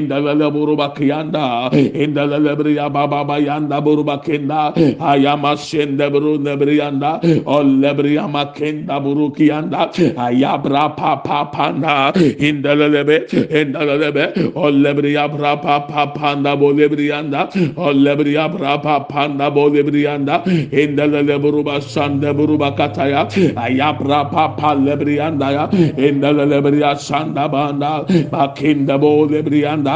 sanda 0.09 0.21
banda 0.21 0.31
indele 0.31 0.35
leburuba 0.35 0.93
kiyanda 0.95 1.69
indele 1.71 2.39
lebriya 2.39 2.91
baba 2.91 3.23
bayanda 3.25 3.81
buruba 3.83 4.21
kenda 4.23 4.73
ayama 4.99 5.57
şende 5.57 6.11
buru 6.11 6.37
lebriyanda 6.43 7.21
o 7.45 7.63
lebriya 7.63 8.27
makenda 8.27 8.99
buru 9.03 9.33
kiyanda. 9.33 9.91
Ayabra 10.17 10.95
papa 10.95 11.51
panda. 11.51 12.11
Indele 12.13 12.89
lebe 12.91 13.27
indele 13.31 13.97
lebe 13.99 14.51
o 14.55 14.71
lebriya 14.71 15.27
bra 15.27 15.55
papa 15.61 16.13
panda 16.13 16.55
bo 16.55 16.71
lebriyanda 16.73 17.49
o 17.77 17.93
lebriya 17.93 18.49
bra 18.49 18.77
papa 18.81 19.07
panda 19.07 19.49
bo 19.51 19.69
lebriyanda 19.69 20.43
indele 20.71 21.23
leburuba 21.23 21.81
sanda 21.81 22.33
buruba 22.33 22.75
kataya. 22.75 23.27
Ayabra 23.55 24.31
papa 24.31 24.75
lebriyanda 24.75 25.51
ya. 25.51 25.67
Indele 25.97 26.45
lebriya 26.45 26.97
sanda 26.97 27.47
banda. 27.51 28.05
Bakinda 28.31 28.97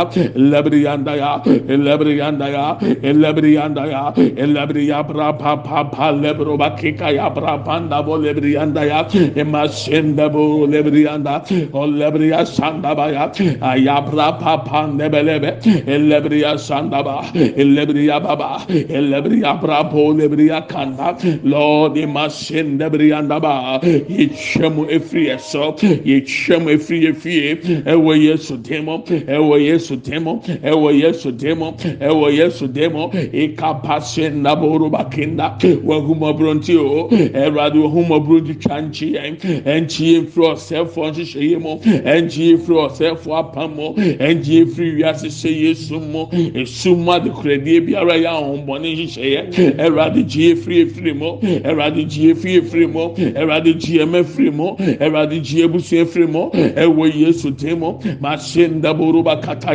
bo 0.04 0.12
lebriyanda 0.36 0.76
lebriyanda 0.76 1.16
ya 1.16 1.42
lebriyanda 1.68 2.48
ya 2.50 2.78
lebriyanda 3.14 3.84
ya 3.88 4.14
lebriya 4.46 5.04
bra 5.08 5.34
papa 5.34 5.84
pa 5.92 6.12
lebro 6.12 6.58
bakika 6.58 7.12
ya 7.14 7.30
bra 7.30 7.58
panda 7.64 8.04
bo 8.04 8.18
lebriyanda 8.18 8.86
ya 8.86 9.04
emasenda 9.36 10.30
bo 10.32 10.66
lebriyanda 10.68 11.44
o 11.74 11.86
lebriya 11.88 12.46
sanda 12.46 12.96
ba 12.96 13.12
ya 13.12 13.32
ayabra 13.62 14.40
papa 14.40 14.88
nebelebe 14.88 15.60
lebriya 15.86 16.58
sanda 16.58 17.04
ba 17.04 17.22
lebriya 17.34 18.20
baba 18.24 18.66
lebriya 18.68 19.62
bra 19.62 19.84
bo 19.84 20.14
lebriya 20.14 20.68
kanda 20.68 21.16
lord 21.44 21.96
emasenda 21.98 22.90
briyanda 22.90 23.40
ba 23.42 23.80
yechemu 24.10 24.88
efri 24.90 25.30
eso 25.30 25.76
yechemu 25.82 26.70
efiri 26.76 27.08
efie 27.08 27.56
ɛwɔ 27.86 28.14
yesu 28.22 28.58
demo 28.58 29.04
ɛwɔ 29.08 29.56
yesu 29.62 29.85
demo 29.96 30.42
ɛwɔ 30.64 30.90
yesu 31.02 31.32
demo 31.32 31.72
ɛwɔ 31.78 32.34
yesu 32.34 32.68
demo. 32.68 33.12
Ikapase 33.34 34.30
naboro 34.30 34.90
bakinda 34.90 35.58
wahumɔburo 35.84 36.54
nti 36.58 36.76
o 36.78 37.10
ɛwurade 37.10 37.78
wahumɔburo 37.78 38.40
nti 38.42 38.54
twa 38.60 38.82
nkyi 38.82 39.14
yɛn 39.16 39.36
ɛnkyi 39.66 40.06
yɛn 40.14 40.26
firi 40.28 40.48
ɔsɛfo 40.54 41.00
nhyehyɛ 41.12 41.42
yɛ 41.52 41.60
mu 41.62 41.78
ɛnkyi 41.84 42.44
yɛn 42.50 42.60
firi 42.66 42.78
ɔsɛfo 42.88 43.30
apam 43.40 43.76
mu 43.76 43.94
ɛnkyi 43.96 44.54
yɛn 44.58 44.68
firi 44.74 44.92
wiase 44.98 45.28
hyɛ 45.28 45.62
yesu 45.62 46.00
mu 46.00 46.26
esu 46.56 46.96
mu 46.96 47.12
adekoradie 47.12 47.80
biara 47.86 48.16
yɛ 48.18 48.30
ahombɔne 48.34 48.88
nhyehyɛ 48.96 49.28
yɛ 49.36 49.76
ɛwurade 49.78 50.26
gye 50.28 50.54
yɛ 50.54 50.58
firi 50.58 50.78
efiri 50.86 51.14
mu 51.14 51.38
ɛwurade 51.42 52.08
gye 52.10 52.34
yɛ 52.34 52.36
firi 52.38 52.58
efiri 52.62 52.88
mu 52.92 53.14
ɛwurade 53.16 53.78
gye 53.80 54.00
yɛ 54.00 54.06
mɛ 54.10 54.24
firi 54.26 54.52
mu 54.52 54.76
ɛwurade 54.78 55.42
gye 55.44 55.62
yɛ 55.64 55.72
busu 55.72 55.96
efiri 56.04 56.28
mu 56.28 56.50
ɛwɔ 56.52 57.16
yesu 57.16 57.52
demo. 57.52 58.00
Mashinda 58.22 58.94
buruba 58.94 59.42
kataya 59.42 59.75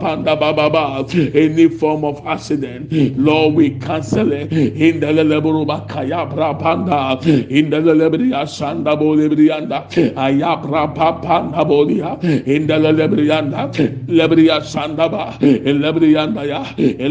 panda 0.00 0.36
baba 0.36 1.04
any 1.34 1.68
form 1.68 2.04
of 2.04 2.24
accident 2.26 2.90
lord 3.18 3.54
we 3.54 3.70
cancel 3.80 4.32
it 4.32 4.52
in 4.52 5.00
the 5.00 5.06
leburuba 5.06 5.88
kaya 5.88 6.26
brapanda 6.26 7.20
in 7.50 7.70
the 7.70 7.76
lebria 7.78 8.42
sanda 8.46 8.96
bolebrianda 8.96 9.78
aya 10.16 10.56
brapa 10.62 11.20
panda 11.22 11.64
bolia 11.64 12.10
in 12.46 12.66
the 12.66 12.74
lebrianda 12.74 13.70
lebria 14.08 14.60
sanda 14.62 15.08
ba 15.10 15.36
lebrianda 15.40 16.46
ya 16.46 16.62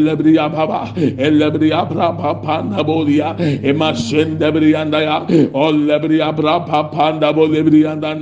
lebria 0.06 0.50
baba 0.52 0.94
lebria 0.96 1.82
brapa 1.90 2.42
panda 2.44 2.84
bolia 2.84 3.36
emashinda 3.64 4.52
brianda 4.52 5.02
ya 5.02 5.18
or 5.54 5.72
lebria 5.74 6.34
brapa 6.36 6.92
panda 6.92 7.34
bolebrianda 7.34 8.14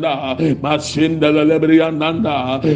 mashinda 0.62 1.32
lebrianda 1.32 2.02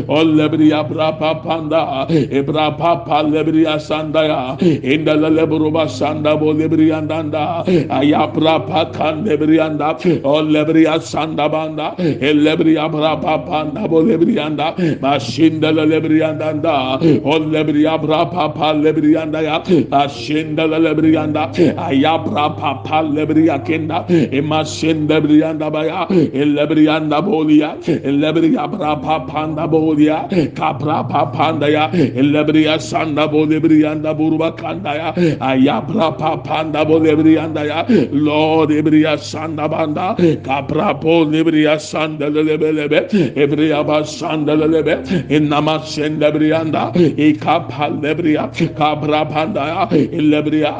or 0.07 0.23
lebria 0.23 0.83
brapa 0.89 1.43
panda 1.43 2.05
ebra 2.09 2.77
papa 2.77 3.23
lebria 3.23 3.75
sanda 3.79 4.23
ya 4.27 4.57
in 4.61 5.05
the 5.05 5.13
leburuba 5.13 5.85
sanda 5.87 6.37
bolebrianda 6.39 7.65
aya 7.89 8.27
brapa 8.33 8.93
kan 8.93 9.23
lebrianda 9.25 9.89
or 10.23 10.41
lebria 10.43 10.99
sanda 11.01 11.49
banda 11.51 11.95
lebria 11.99 12.89
brapa 12.91 13.45
panda 13.47 13.87
bolebrianda 13.87 14.75
mashinda 14.99 15.71
lebrianda 15.71 16.99
or 17.23 17.39
lebria 17.39 17.97
brapa 18.01 18.53
pa 18.55 18.73
lebrianda 18.73 19.41
ya 19.43 19.59
mashinda 19.95 20.67
lebrianda 20.67 21.43
aya 21.77 22.17
brapa 22.25 22.83
pa 22.83 23.01
lebria 23.01 23.59
kenda 23.65 24.05
emashinda 24.31 25.19
lebrianda 25.19 25.71
baya 25.71 26.07
lebrianda 26.09 27.21
bolia 27.21 27.69
lebriya 28.03 28.67
brapa 28.71 29.27
panda 29.27 29.67
bolia 29.85 30.17
kapra 30.59 30.99
panda 31.35 31.67
ya 31.69 31.85
lebriya 32.33 32.75
sanda 32.81 33.27
bolebriyanda 33.33 34.11
burba 34.19 34.49
kanda 34.61 34.91
ya 35.01 35.09
ayabra 35.49 36.07
panda 36.43 36.81
bolebriyanda 36.89 37.63
ya 37.71 37.79
lord 38.11 38.71
ebriya 38.71 39.13
sanda 39.31 39.67
banda 39.73 40.07
kapra 40.47 40.89
bolebriya 41.03 41.75
sanda 41.79 42.29
lebelebe 42.29 42.99
ebriya 43.43 43.83
ba 43.87 43.97
sanda 44.05 44.55
lebe 44.55 44.95
inama 45.37 45.75
senda 45.93 46.31
briyanda 46.35 46.83
ikapa 47.27 47.89
lebriya 48.03 48.49
kapra 48.79 49.21
panda 49.33 49.63
ya 49.71 49.83
lebriya 50.31 50.73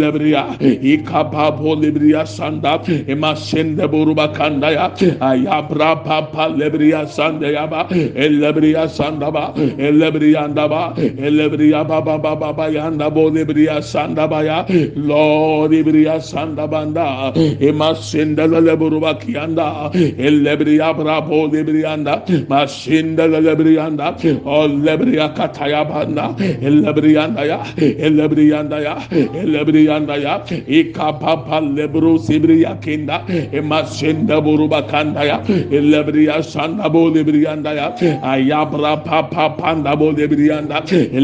lebriya 0.00 0.42
ikapa 0.92 1.46
bolebriya 1.60 2.26
sanda 2.26 2.74
ema 3.08 3.32
senda 3.36 3.88
burba 3.88 4.28
kanda 4.38 4.70
ya 4.78 4.86
ayabra 5.30 5.92
papa 6.04 6.48
lebriya 6.60 7.06
sanda 7.16 7.48
ya 7.56 7.66
ba 7.66 7.86
elebriya 8.32 8.88
sanda 8.88 9.30
ba 9.36 9.44
elebriya 9.88 10.44
anda 10.48 10.68
ba 10.68 10.82
elebriya 10.96 11.84
baba 11.88 12.16
baba 12.18 12.52
ba 12.52 12.66
yanda 12.76 13.10
bo 13.10 13.28
lebriya 13.30 13.82
sanda 13.92 14.26
ba 14.28 14.40
ya 14.48 14.58
lord 14.96 15.72
lebriya 15.72 16.16
sanda 16.30 16.66
banda 16.72 17.32
ema 17.60 17.94
senda 17.94 18.46
leburu 18.46 19.00
ba 19.00 19.12
kiyanda 19.22 19.90
elebriya 20.28 20.88
brabo 20.98 21.46
lebriya 21.52 21.92
anda 21.96 22.14
masinda 22.48 23.24
lebriya 23.28 23.86
anda 23.88 24.08
o 24.44 24.66
lebriya 24.86 25.26
kataya 25.36 25.82
banda 25.90 26.26
elebriya 26.68 27.24
anda 27.26 27.42
ya 27.50 27.58
elebriya 28.06 28.60
anda 28.62 28.78
ya 28.86 28.94
elebriya 29.42 29.96
anda 29.96 30.16
ya 30.24 30.34
ikapapa 30.78 31.60
lebru 31.60 32.18
sibriya 32.18 32.76
kinda 32.84 33.16
ema 33.52 33.80
senda 33.86 34.40
buruba 34.40 34.82
kanda 34.92 35.24
ya 35.30 35.38
elebriya 35.78 36.42
sanda 36.42 36.88
bo 36.92 37.08
lebriyanda 37.10 37.72
ya 37.80 37.86
ayabra 38.22 39.04
papa 39.04 39.54
panda 39.58 39.96
bo 39.96 40.12
lebriyanda 40.12 40.82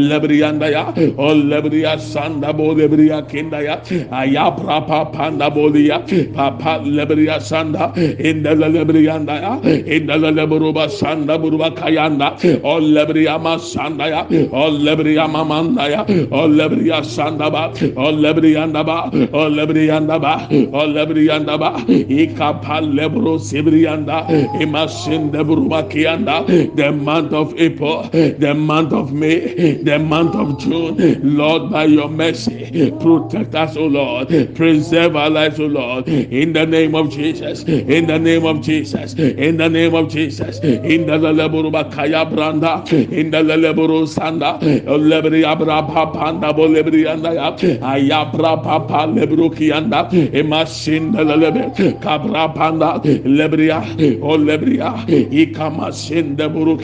lebriyanda 0.09 0.67
ya 0.71 0.83
o 1.17 1.33
lebriya 1.33 1.99
sanda 1.99 2.53
bo 2.53 2.73
lebriya 2.73 3.27
kinda 3.29 3.61
ya 3.63 3.75
ayabra 4.11 4.85
papa 4.87 5.11
panda 5.11 5.49
bo 5.49 5.69
ya 5.69 5.99
papa 6.33 6.79
lebriya 6.83 7.39
sanda 7.41 7.93
inda 8.19 8.55
lebriyanda 8.55 9.35
ya 9.41 9.53
inda 9.95 10.17
lebruba 10.17 10.89
sanda 10.89 11.37
buruba 11.37 11.71
kayanda 11.75 12.35
o 12.63 12.79
lebriya 12.79 13.39
ma 13.41 13.57
sanda 13.57 14.05
ya 14.07 14.21
o 14.51 14.69
lebriya 14.69 15.27
mamanda 15.27 15.89
ya 15.89 16.01
o 16.31 16.47
lebriya 16.47 17.03
sanda 17.03 17.49
ba 17.49 17.71
o 17.95 18.11
lebriyanda 18.11 18.83
ba 18.85 19.09
o 19.33 19.49
lebriyanda 19.49 20.19
ba 20.19 20.33
o 20.51 20.81
lebriyanda 20.95 21.57
ba 21.57 21.69
ikapa 21.87 22.81
lebro 22.81 23.37
sibriyanda 23.39 24.25
imasinde 24.61 25.39
buruba 25.47 25.83
kiyanda 25.89 26.43
the 26.89 26.95
month 26.95 27.33
of 27.33 27.53
April 27.59 28.09
the 28.09 28.53
month 28.55 28.93
of 28.93 29.13
May 29.13 29.73
the 29.83 29.99
month 29.99 30.35
of 30.35 30.59
June. 30.59 30.97
Lord 31.37 31.69
by 31.71 31.85
your 31.85 32.09
mercy 32.09 32.91
protect 32.99 33.53
us 33.53 33.77
O 33.77 33.85
Lord. 33.85 34.29
Preserve 34.55 35.15
our 35.15 35.29
lives 35.29 35.59
O 35.59 35.67
Lord. 35.67 36.07
In 36.07 36.53
the 36.53 36.65
name 36.65 36.95
of 36.95 37.11
Jesus 37.11 37.63
in 37.63 38.07
the 38.07 38.17
name 38.17 38.45
of 38.45 38.61
Jesus 38.61 39.13
in 39.13 39.57
the 39.57 39.69
name 39.69 39.93
of 39.93 40.09
Jesus. 40.09 40.59
In 40.59 41.05
the 41.05 41.17
leburuba 41.17 41.91
kaya 41.93 42.25
branda 42.25 42.73
in 43.11 43.29
the 43.29 43.37
leburu 43.37 44.07
sanda 44.07 44.59
lebri 44.59 45.43
abra 45.45 45.83
panda 45.83 46.51
bo 46.53 46.67
lebri 46.67 47.07
anda 47.07 47.33
ya 47.33 47.51
ayabra 47.55 48.63
papa 48.63 49.05
lebru 49.05 49.53
kiyanda 49.53 50.09
imasinde 50.33 51.21
lebe 51.23 51.69
kabra 52.01 52.53
panda 52.55 52.99
lebria 53.25 53.79
o 54.21 54.37
lebria 54.37 55.05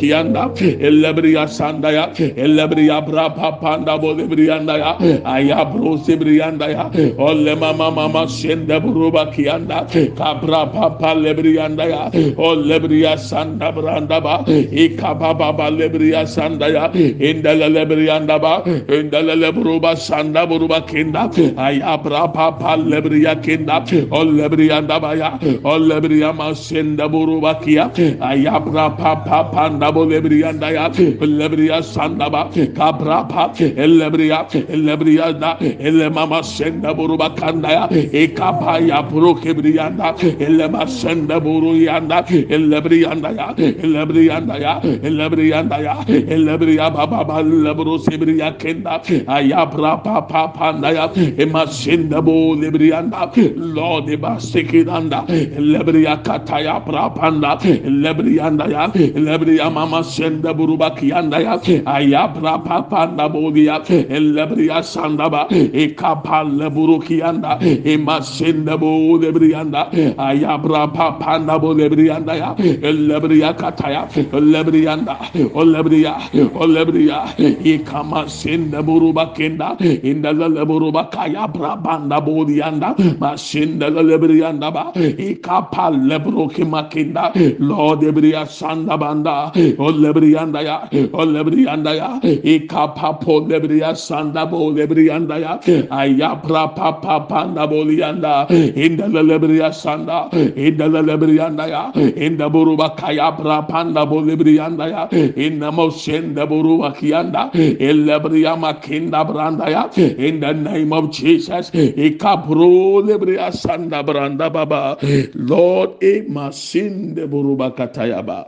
ikama 0.01 0.51
sende 0.55 0.55
buru 0.55 0.55
kianda 0.55 0.55
elebriya 0.79 1.47
sandaya 1.47 2.09
elebriya 2.37 3.01
bra 3.05 3.29
papanda 3.29 3.97
bolebriyanda 4.01 4.77
ya 4.77 4.97
ayabro 5.25 5.97
sebriyanda 5.97 6.69
ya 6.69 6.89
olle 7.17 7.55
mama 7.55 7.91
mama 7.91 8.27
sende 8.27 8.79
buruba 8.81 9.31
kianda 9.31 9.85
kabra 10.17 10.71
papa 10.71 11.15
lebriyanda 11.15 11.85
ya 11.89 12.11
olebriya 12.37 13.17
sanda 13.17 13.71
branda 13.71 14.21
ba 14.21 14.43
ikaba 14.71 15.33
baba 15.37 15.69
lebriya 15.71 16.27
sanda 16.27 16.67
ya 16.67 16.91
indele 16.93 17.69
lebriyanda 17.69 18.39
ba 18.41 18.63
indele 18.65 19.35
lebruba 19.35 19.95
sanda 19.95 20.45
buruba 20.47 20.81
kinda 20.87 21.29
ayabra 21.57 22.27
papa 22.33 22.77
lebriya 22.77 23.35
kinda 23.41 23.83
olebriyanda 24.11 24.99
ba 25.01 25.15
ya 25.15 25.39
olebriya 25.63 26.33
masenda 26.33 27.07
buruba 27.09 27.55
kia 27.63 27.89
ayabra 28.21 28.89
papa 28.97 29.49
panda 29.51 29.84
bolebriyanda 29.91 30.69
ya 30.73 30.89
lebriya 31.21 31.81
sanda 31.83 32.29
ba 32.29 32.49
kabra 32.77 33.27
pa 33.29 33.51
elebriya 33.57 34.45
elebriya 34.69 35.33
da 35.39 35.57
ele 35.61 36.09
mama 36.09 36.43
senda 36.43 36.93
buruba 36.93 37.29
kanda 37.35 37.69
ya 37.69 37.85
ekapa 38.13 38.79
ya 38.85 39.01
pro 39.03 39.35
kebriyanda 39.35 40.15
ele 40.39 40.67
masenda 40.69 41.39
buru 41.41 41.75
yanda 41.75 42.23
elebriyanda 42.29 43.29
ya 43.35 43.47
elebriyanda 43.57 44.55
ya 44.59 44.73
elebriyanda 45.03 45.77
ya 45.81 45.95
elebriya 46.07 46.89
baba 46.93 47.23
baba 47.23 47.41
lebru 47.43 47.97
sebriya 47.99 48.51
kenda 48.59 49.01
ayabra 49.27 49.97
papa 50.03 50.47
panda 50.57 50.91
ya 50.91 51.05
emasenda 51.37 52.21
bo 52.21 52.55
lebriyanda 52.55 53.31
lord 53.55 54.09
eba 54.09 54.39
sekidanda 54.39 55.25
elebriya 55.29 56.17
kataya 56.23 56.79
bra 56.85 57.09
panda 57.09 57.57
elebriyanda 57.63 58.65
ya 58.69 58.83
elebriya 58.93 59.69
mama 59.75 59.99
senda 60.03 60.53
buruba 60.55 60.95
kiyanda 60.95 61.39
ya 61.43 61.59
ayabra 61.85 62.63
papa 62.63 63.11
nda 63.11 63.27
bolia 63.27 63.83
elebriya 64.09 64.79
sanda 64.83 65.27
ba. 65.29 65.47
Ekapa 65.51 66.43
leburu 66.47 66.99
kiyanda 67.03 67.59
emasenda 67.83 68.79
bo 68.79 69.19
lebriyanda 69.19 69.91
ayabra 70.17 70.87
papa 70.95 71.39
nda. 71.43 71.59
Bo 71.59 71.73
lebriyanda 71.75 72.33
ya. 72.39 72.55
Elebriya 72.89 73.51
kataya 73.59 74.07
elebriyanda 74.31 75.15
olebriya 75.53 76.15
olebriya 76.55 77.35
ekama 77.65 78.29
senda 78.31 78.79
buruba 78.81 79.35
kenda. 79.35 79.75
Inda 80.03 80.31
leburuba 80.31 81.11
kaya 81.11 81.47
brabanda 81.51 82.21
boliyanda 82.23 82.95
masenda 83.19 83.89
lebriyanda 83.91 84.71
ba. 84.71 84.83
Ekapa 84.95 85.91
lebru 85.91 86.47
kimakenda 86.47 87.35
lord 87.59 88.03
ebriya 88.03 88.45
sanda 88.47 88.97
banda 88.97 89.51
olebriyanda 89.77 90.61
ya 90.61 90.77
olebriyanda 91.13 91.91
ya 91.95 92.09
ekapa 92.43 93.19
po 93.19 93.39
lebriya 93.49 93.95
sanda 93.95 94.45
bo 94.45 94.71
lebriyanda 94.71 95.37
ya 95.39 95.53
ayabra 95.89 96.75
papa 96.75 97.25
panda 97.29 97.67
boliyanda 97.67 98.47
inda 98.75 99.07
lebriya 99.09 99.73
sanda 99.73 100.29
inda 100.55 100.87
lebriyanda 100.89 101.65
ya 101.67 101.83
inda 102.15 102.49
buruba 102.49 102.95
kaya 102.95 103.31
brabanda 103.33 104.05
bo 104.05 104.21
lebriyanda 104.21 104.85
ya 104.87 105.03
inna 105.35 105.71
mosenda 105.71 106.45
buruba 106.45 106.91
kiyanda 106.93 107.49
elebriya 107.55 108.55
makinda 108.57 109.23
branda 109.25 109.65
ya 109.69 109.83
in 110.17 110.39
the 110.39 110.53
name 110.53 110.93
of 110.93 111.11
Jesus 111.11 111.71
ekapro 111.73 113.01
lebriya 113.05 113.51
sanda 113.51 114.03
branda 114.03 114.49
baba 114.49 114.97
lord 115.33 115.97
e 116.01 116.21
masinde 116.27 117.27
buruba 117.27 117.71
katayaba 117.71 118.47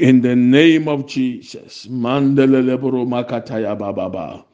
in 0.00 0.22
the 0.22 0.36
name 0.36 0.88
of 0.88 1.06
Jesus. 1.06 1.86
Mandelele 1.86 2.78
makataya 3.06 3.78
baba. 3.78 4.44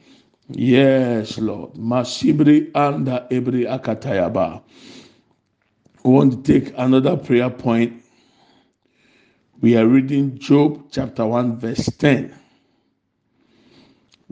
Yes, 0.51 1.39
Lord. 1.39 1.75
Masibri 1.75 2.71
anda 2.75 3.27
ebri 3.31 3.67
akatayaba. 3.67 4.63
We 6.05 6.13
want 6.13 6.45
to 6.47 6.61
take 6.61 6.75
another 6.77 7.17
prayer 7.17 7.51
point. 7.51 8.03
We 9.61 9.77
are 9.77 9.87
reading 9.87 10.39
Job 10.39 10.89
chapter 10.91 11.27
1, 11.27 11.59
verse 11.59 11.87
10. 11.99 12.35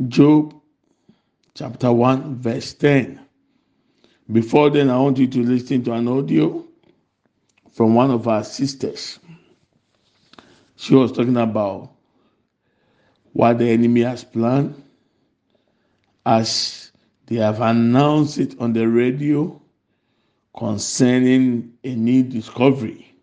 Job 0.08 0.54
chapter 1.54 1.92
1, 1.92 2.36
verse 2.36 2.74
10. 2.74 3.20
Before 4.32 4.70
then, 4.70 4.90
I 4.90 4.98
want 4.98 5.18
you 5.18 5.26
to 5.28 5.40
listen 5.42 5.84
to 5.84 5.92
an 5.94 6.08
audio 6.08 6.64
from 7.72 7.94
one 7.94 8.10
of 8.10 8.28
our 8.28 8.44
sisters. 8.44 9.18
She 10.76 10.94
was 10.94 11.12
talking 11.12 11.36
about 11.36 11.90
what 13.32 13.58
the 13.58 13.68
enemy 13.68 14.02
has 14.02 14.24
planned 14.24 14.82
as 16.26 16.92
they 17.26 17.36
have 17.36 17.60
announced 17.60 18.38
it 18.38 18.58
on 18.60 18.72
the 18.72 18.86
radio 18.88 19.60
concerning 20.56 21.72
a 21.84 21.94
new 21.94 22.22
discovery 22.22 23.14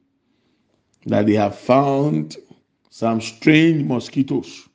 that 1.06 1.26
they 1.26 1.34
have 1.34 1.58
found 1.58 2.38
some 2.90 3.22
strange 3.22 3.84
mosquitoes 3.86 4.68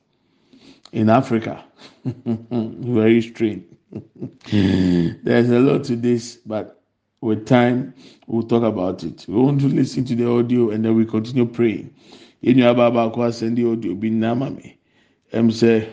in 0.91 1.09
Africa. 1.09 1.63
Very 2.05 3.21
strange. 3.21 3.63
There's 4.51 5.49
a 5.49 5.59
lot 5.59 5.83
to 5.85 5.95
this, 5.95 6.37
but 6.45 6.81
with 7.21 7.45
time 7.47 7.93
we'll 8.27 8.43
talk 8.43 8.63
about 8.63 9.03
it. 9.03 9.25
We 9.27 9.35
want 9.35 9.61
to 9.61 9.67
listen 9.67 10.05
to 10.05 10.15
the 10.15 10.29
audio 10.29 10.69
and 10.71 10.83
then 10.83 10.95
we 10.95 11.05
continue 11.05 11.45
praying. 11.45 11.93
Yɛn 12.43 12.55
nua 12.57 12.73
baa 12.73 12.91
baako 12.91 13.21
asɛn 13.23 13.55
de 13.55 13.63
audio 13.63 13.95
bi 13.95 14.09
nama 14.09 14.49
mi 14.49 14.77
ɛm 15.33 15.47
sɛ 15.51 15.87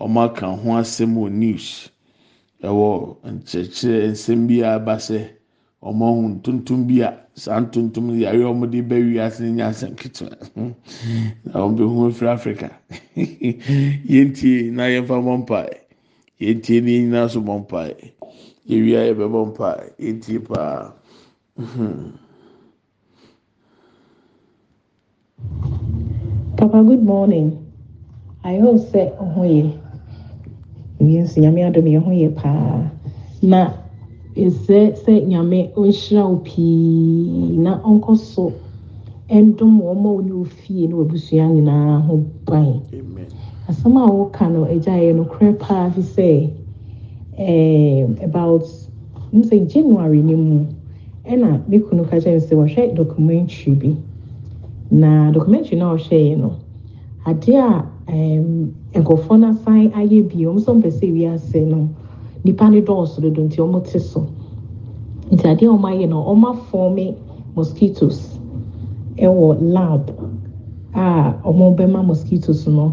ɔmo 0.00 0.20
aka 0.24 0.46
ho 0.46 0.70
asɛm 0.80 1.14
wɔ 1.16 1.30
news. 1.30 1.90
Ɛwɔ 2.62 2.88
nkyerɛkyerɛ 3.34 4.10
nsɛm 4.14 4.46
bi 4.48 4.60
a 4.62 4.74
aba 4.76 4.94
sɛ 4.96 5.18
ɔmo 5.82 6.04
ho 6.14 6.22
ntontom 6.34 6.86
bi 6.86 7.00
a 7.02 7.10
saa 7.34 7.60
ntontom 7.60 8.06
yare 8.20 8.42
ɔmo 8.44 8.70
de 8.70 8.80
bɛ 8.82 8.96
wi 9.06 9.18
ase 9.18 9.40
nya 9.40 9.66
asɛm 9.70 9.94
ketewa 9.96 10.30
na 11.44 11.52
ɔmo 11.64 11.74
bɛ 11.76 11.84
hu 11.90 12.08
efiri 12.10 12.28
africa 12.30 12.70
yɛn 14.12 14.32
tie 14.34 14.70
na 14.70 14.84
yɛn 14.86 15.06
fa 15.06 15.14
bɔ 15.20 15.32
mpae 15.42 15.74
yɛn 16.40 16.62
tie 16.62 16.80
ne 16.80 16.92
nyinaa 17.02 17.28
so 17.30 17.40
bɔ 17.40 17.54
mpae 17.66 17.94
yɛwia 18.68 19.00
yɛ 19.08 19.14
bɛ 19.18 19.26
bɔ 19.32 19.40
mpae 19.50 19.92
yɛn 19.98 20.20
tie 20.22 20.38
paa. 20.38 20.92
Papa, 26.56 26.82
good 26.84 27.02
morning. 27.02 27.58
I 28.44 28.58
hope 28.58 28.78
sɛ 28.92 29.02
ɔho 29.22 29.42
yɛ. 29.44 29.64
Ebi 31.00 31.14
nso 31.22 31.40
nyame 31.40 31.60
adom 31.66 31.86
yɛ 31.86 31.98
ho 32.04 32.10
yɛ 32.10 32.34
paa. 32.34 32.90
Na 33.42 33.72
ɛsɛ 34.36 34.94
sɛ 35.02 35.26
nyame 35.26 35.72
ɔnhyira 35.74 36.22
wo 36.30 36.36
pii 36.44 37.56
na 37.58 37.78
ɔnkɔ 37.82 38.16
so 38.16 38.52
ɛndom 39.28 39.80
wɔn 39.80 39.98
a 40.06 40.08
wɔne 40.16 40.32
wo 40.38 40.44
fie 40.44 40.86
ne 40.86 40.94
w'abusua 40.94 41.46
nyinaa 41.50 42.00
ho 42.06 42.22
ban. 42.46 42.80
Amen. 42.92 43.26
Asɛm 43.68 43.96
a 43.96 44.10
wɔka 44.10 44.52
no 44.52 44.64
agya 44.64 44.94
yɛ 44.94 45.12
nokorɛ 45.16 45.58
paa 45.58 45.90
fi 45.90 46.00
sɛ 46.00 46.50
ɛɛm 47.38 48.22
about 48.22 48.64
n 49.32 49.42
sɛ 49.42 49.68
January 49.68 50.22
ne 50.22 50.34
mu 50.34 50.66
ɛna 51.26 51.66
me 51.68 51.78
kunu 51.80 52.04
ka 52.08 52.16
kyerɛ 52.16 52.34
me 52.34 52.40
sɛ 52.40 52.54
wɔhwɛ 52.54 52.94
documentary 52.94 53.74
bi. 53.74 53.96
Na 54.92 55.30
documentary 55.32 55.76
na 55.78 55.94
ɔhwɛ 55.94 56.36
no. 56.38 56.52
Adeɛ 57.24 57.56
a 57.56 58.98
nkurɔfoɔ 59.00 59.40
no 59.40 59.48
asan 59.48 59.90
ayɛ 59.92 60.28
bi 60.28 60.44
wɔn 60.44 60.56
nso 60.56 60.74
mpɛ 60.74 60.90
sɛ 60.92 61.06
wiase 61.12 61.66
no. 61.66 61.88
Nipa 62.44 62.68
ne 62.70 62.82
dɔɔso 62.82 63.22
dodo 63.22 63.42
nti 63.42 63.56
wɔn 63.56 63.82
te 63.90 63.98
so 63.98 64.26
nti 65.30 65.44
adeɛ 65.48 65.64
a 65.64 65.78
wɔn 65.78 65.88
ayɛ 65.96 66.08
no 66.08 66.22
wɔn 66.22 66.44
afɔme 66.44 67.14
mosquitoes. 67.56 68.38
Ɛwɔ 69.16 69.56
lab. 69.62 70.10
A 70.94 71.34
wɔn 71.44 71.74
bɛma 71.76 72.04
mosquitoes 72.04 72.66
no. 72.68 72.92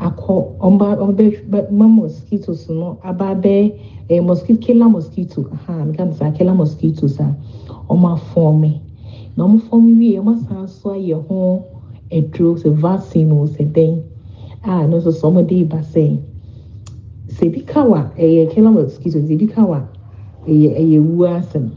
Akɔ 0.00 0.56
wɔn 0.60 0.78
ba 0.78 0.96
wɔn 0.96 1.14
bɛma 1.14 1.94
mosquitoes 1.94 2.70
no. 2.70 2.98
Aba 3.04 3.34
abɛ 3.34 3.74
ɛɛ 4.08 4.24
mosquito 4.24 4.60
killer 4.66 4.88
mosquito. 4.88 5.44
Aha 5.52 5.84
mi 5.84 5.92
ka 5.94 6.04
n 6.04 6.12
sɛ 6.12 6.34
killer 6.38 6.54
mosquitoes 6.54 7.20
a 7.20 7.36
wɔn 7.90 8.16
afɔme 8.16 8.80
na 9.38 9.44
fɔm 9.46 9.98
wie 9.98 10.18
wɔn 10.18 10.34
asan 10.34 10.66
so 10.68 10.90
ayɛ 10.90 11.14
ho 11.28 11.62
aduro 12.10 12.56
sɛ 12.58 12.70
vaccine 12.74 13.30
o 13.32 13.46
sɛ 13.46 13.64
dɛn 13.72 14.02
a 14.64 14.86
no 14.88 14.96
nso 14.98 15.12
so 15.12 15.30
wɔn 15.30 15.46
de 15.46 15.62
ba 15.62 15.76
sɛ 15.78 16.18
sɛ 17.28 17.46
ebi 17.46 17.60
ka 17.64 17.84
wa 17.84 18.10
ɛyɛ 18.18 18.50
killer 18.50 18.72
mosquito 18.72 19.18
ebi 19.18 19.46
ka 19.46 19.64
wa 19.64 19.80
ɛyɛ 20.44 20.74
ɛyɛ 20.80 20.98
wu 21.06 21.22
asɛm 21.24 21.70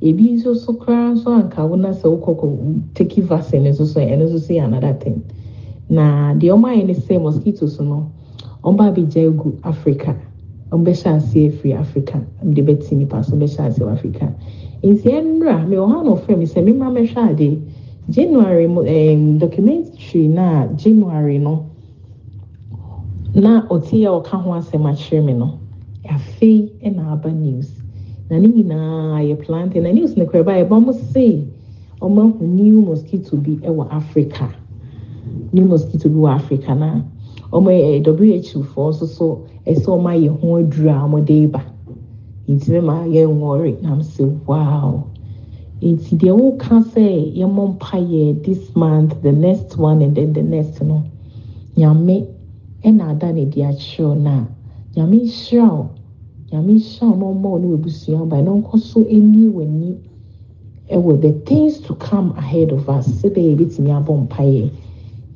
ebi 0.00 0.32
nso 0.32 0.54
so 0.56 0.72
koraa 0.72 1.12
nso 1.12 1.28
anka 1.36 1.60
wɔn 1.68 1.84
asɛ 1.84 2.08
wɔkɔkɔ 2.08 2.94
take 2.94 3.22
vaccine 3.22 3.64
nso 3.64 3.84
so 3.84 4.00
ɛno 4.00 4.24
nso 4.24 4.38
so 4.40 4.54
yɛ 4.54 4.64
another 4.64 4.94
thing. 4.94 5.20
Na 5.90 6.32
deɛ 6.32 6.56
wɔn 6.56 6.64
ayɛ 6.64 6.86
ne 6.86 6.94
sɛ 6.94 7.20
mosquitoes 7.20 7.78
no 7.80 8.10
wɔn 8.64 8.76
ba 8.78 8.84
abɛgya 8.90 9.28
egu 9.28 9.52
africa. 9.64 10.16
Wɔn 10.70 10.82
bɛhyɛ 10.82 11.16
aseɛ 11.16 11.48
afiri 11.52 11.74
africa. 11.78 12.24
De 12.42 12.62
bɛti 12.62 12.96
nipa 12.96 13.22
so 13.22 13.36
bɛhyɛ 13.36 13.68
aseɛ 13.68 13.84
wɔ 13.84 13.92
africa 13.92 14.32
nti 14.82 15.08
ɛnura 15.18 15.66
mi 15.68 15.76
wɔ 15.76 15.86
ha 15.92 16.02
na 16.02 16.10
ɔfrɛ 16.10 16.38
mi 16.38 16.46
sɛ 16.46 16.64
mi 16.64 16.72
ma 16.72 16.90
mɛhwɛ 16.90 17.30
ade 17.30 17.58
january 18.10 18.66
mu 18.66 18.80
um, 18.80 19.38
documentary 19.38 20.26
na 20.28 20.66
january 20.74 21.38
no. 21.38 21.66
Na 23.34 23.62
ɔte 23.68 23.94
yɛ 24.02 24.10
ɔka 24.20 24.42
ho 24.42 24.50
asɛm 24.50 24.84
akyerɛ 24.90 25.24
me 25.24 25.32
no 25.34 25.58
afei 26.08 26.68
na 26.94 27.12
aba 27.12 27.30
news. 27.30 27.70
Na 28.28 28.38
ne 28.38 28.48
nyinaa 28.48 29.22
yɛ 29.22 29.38
plant 29.38 29.74
na 29.76 29.90
news 29.92 30.16
no 30.16 30.26
kora 30.26 30.42
ba 30.42 30.52
yɛ 30.52 30.68
ba 30.68 30.80
mo 30.80 30.92
se 30.92 31.46
ɔmo 32.00 32.40
new 32.40 32.82
mosquito 32.82 33.36
bi 33.36 33.52
wɔ 33.62 33.86
africa. 33.90 34.50
New 35.52 35.64
mosquito 35.64 36.08
bi 36.08 36.16
wɔ 36.16 36.34
africa 36.34 36.74
na. 36.74 37.00
Ɔmo 37.52 37.70
yɛ 37.70 38.52
who 38.52 38.62
foɔ 38.64 38.90
nso 38.90 39.06
so 39.06 39.46
ɛsɛ 39.64 39.86
ɔmo 39.86 40.08
ayɛ 40.10 40.40
ho 40.40 40.48
aduru 40.58 40.88
a 40.90 41.06
ɔmo 41.08 41.24
de 41.24 41.46
ba 41.46 41.62
nti 42.48 42.70
mɛma 42.72 43.06
yɛ 43.14 43.22
nwɔre 43.26 43.70
na 43.82 43.94
mo 43.96 44.02
se 44.02 44.24
wow 44.46 45.04
nti 45.82 46.16
deɛ 46.20 46.32
woka 46.40 46.80
sɛ 46.92 47.06
yɛmmɔ 47.38 47.62
mpaeɛ 47.74 48.42
this 48.44 48.74
month 48.76 49.12
the 49.22 49.32
next 49.32 49.76
one 49.78 50.02
and 50.02 50.14
then 50.16 50.32
the 50.32 50.42
next 50.42 50.82
no 50.82 51.02
nyame 51.76 52.26
ɛna 52.84 53.10
ada 53.10 53.32
ne 53.32 53.44
de 53.44 53.60
akyerɛw 53.62 54.14
no 54.20 54.30
a 54.30 54.46
nyame 54.96 55.16
nhyira 55.22 55.68
wo 55.70 55.88
nyame 56.50 56.72
nhyira 56.78 57.06
wo 57.10 57.16
na 57.16 57.26
ɔma 57.32 57.48
wo 57.50 57.58
ne 57.58 57.66
wabusua 57.76 58.28
ba 58.28 58.42
na 58.42 58.50
ɔnkɔ 58.50 58.78
so 58.80 59.00
ɛnie 59.04 59.50
w'ani 59.52 59.96
ɛwɔ 60.90 61.20
the 61.20 61.32
things 61.46 61.78
to 61.80 61.94
come 61.94 62.32
ahead 62.36 62.72
of 62.72 62.88
us 62.88 63.06
sɛdeɛ 63.22 63.56
yɛbɛtumi 63.56 63.90
abɔ 63.90 64.26
mpaeɛ 64.28 64.70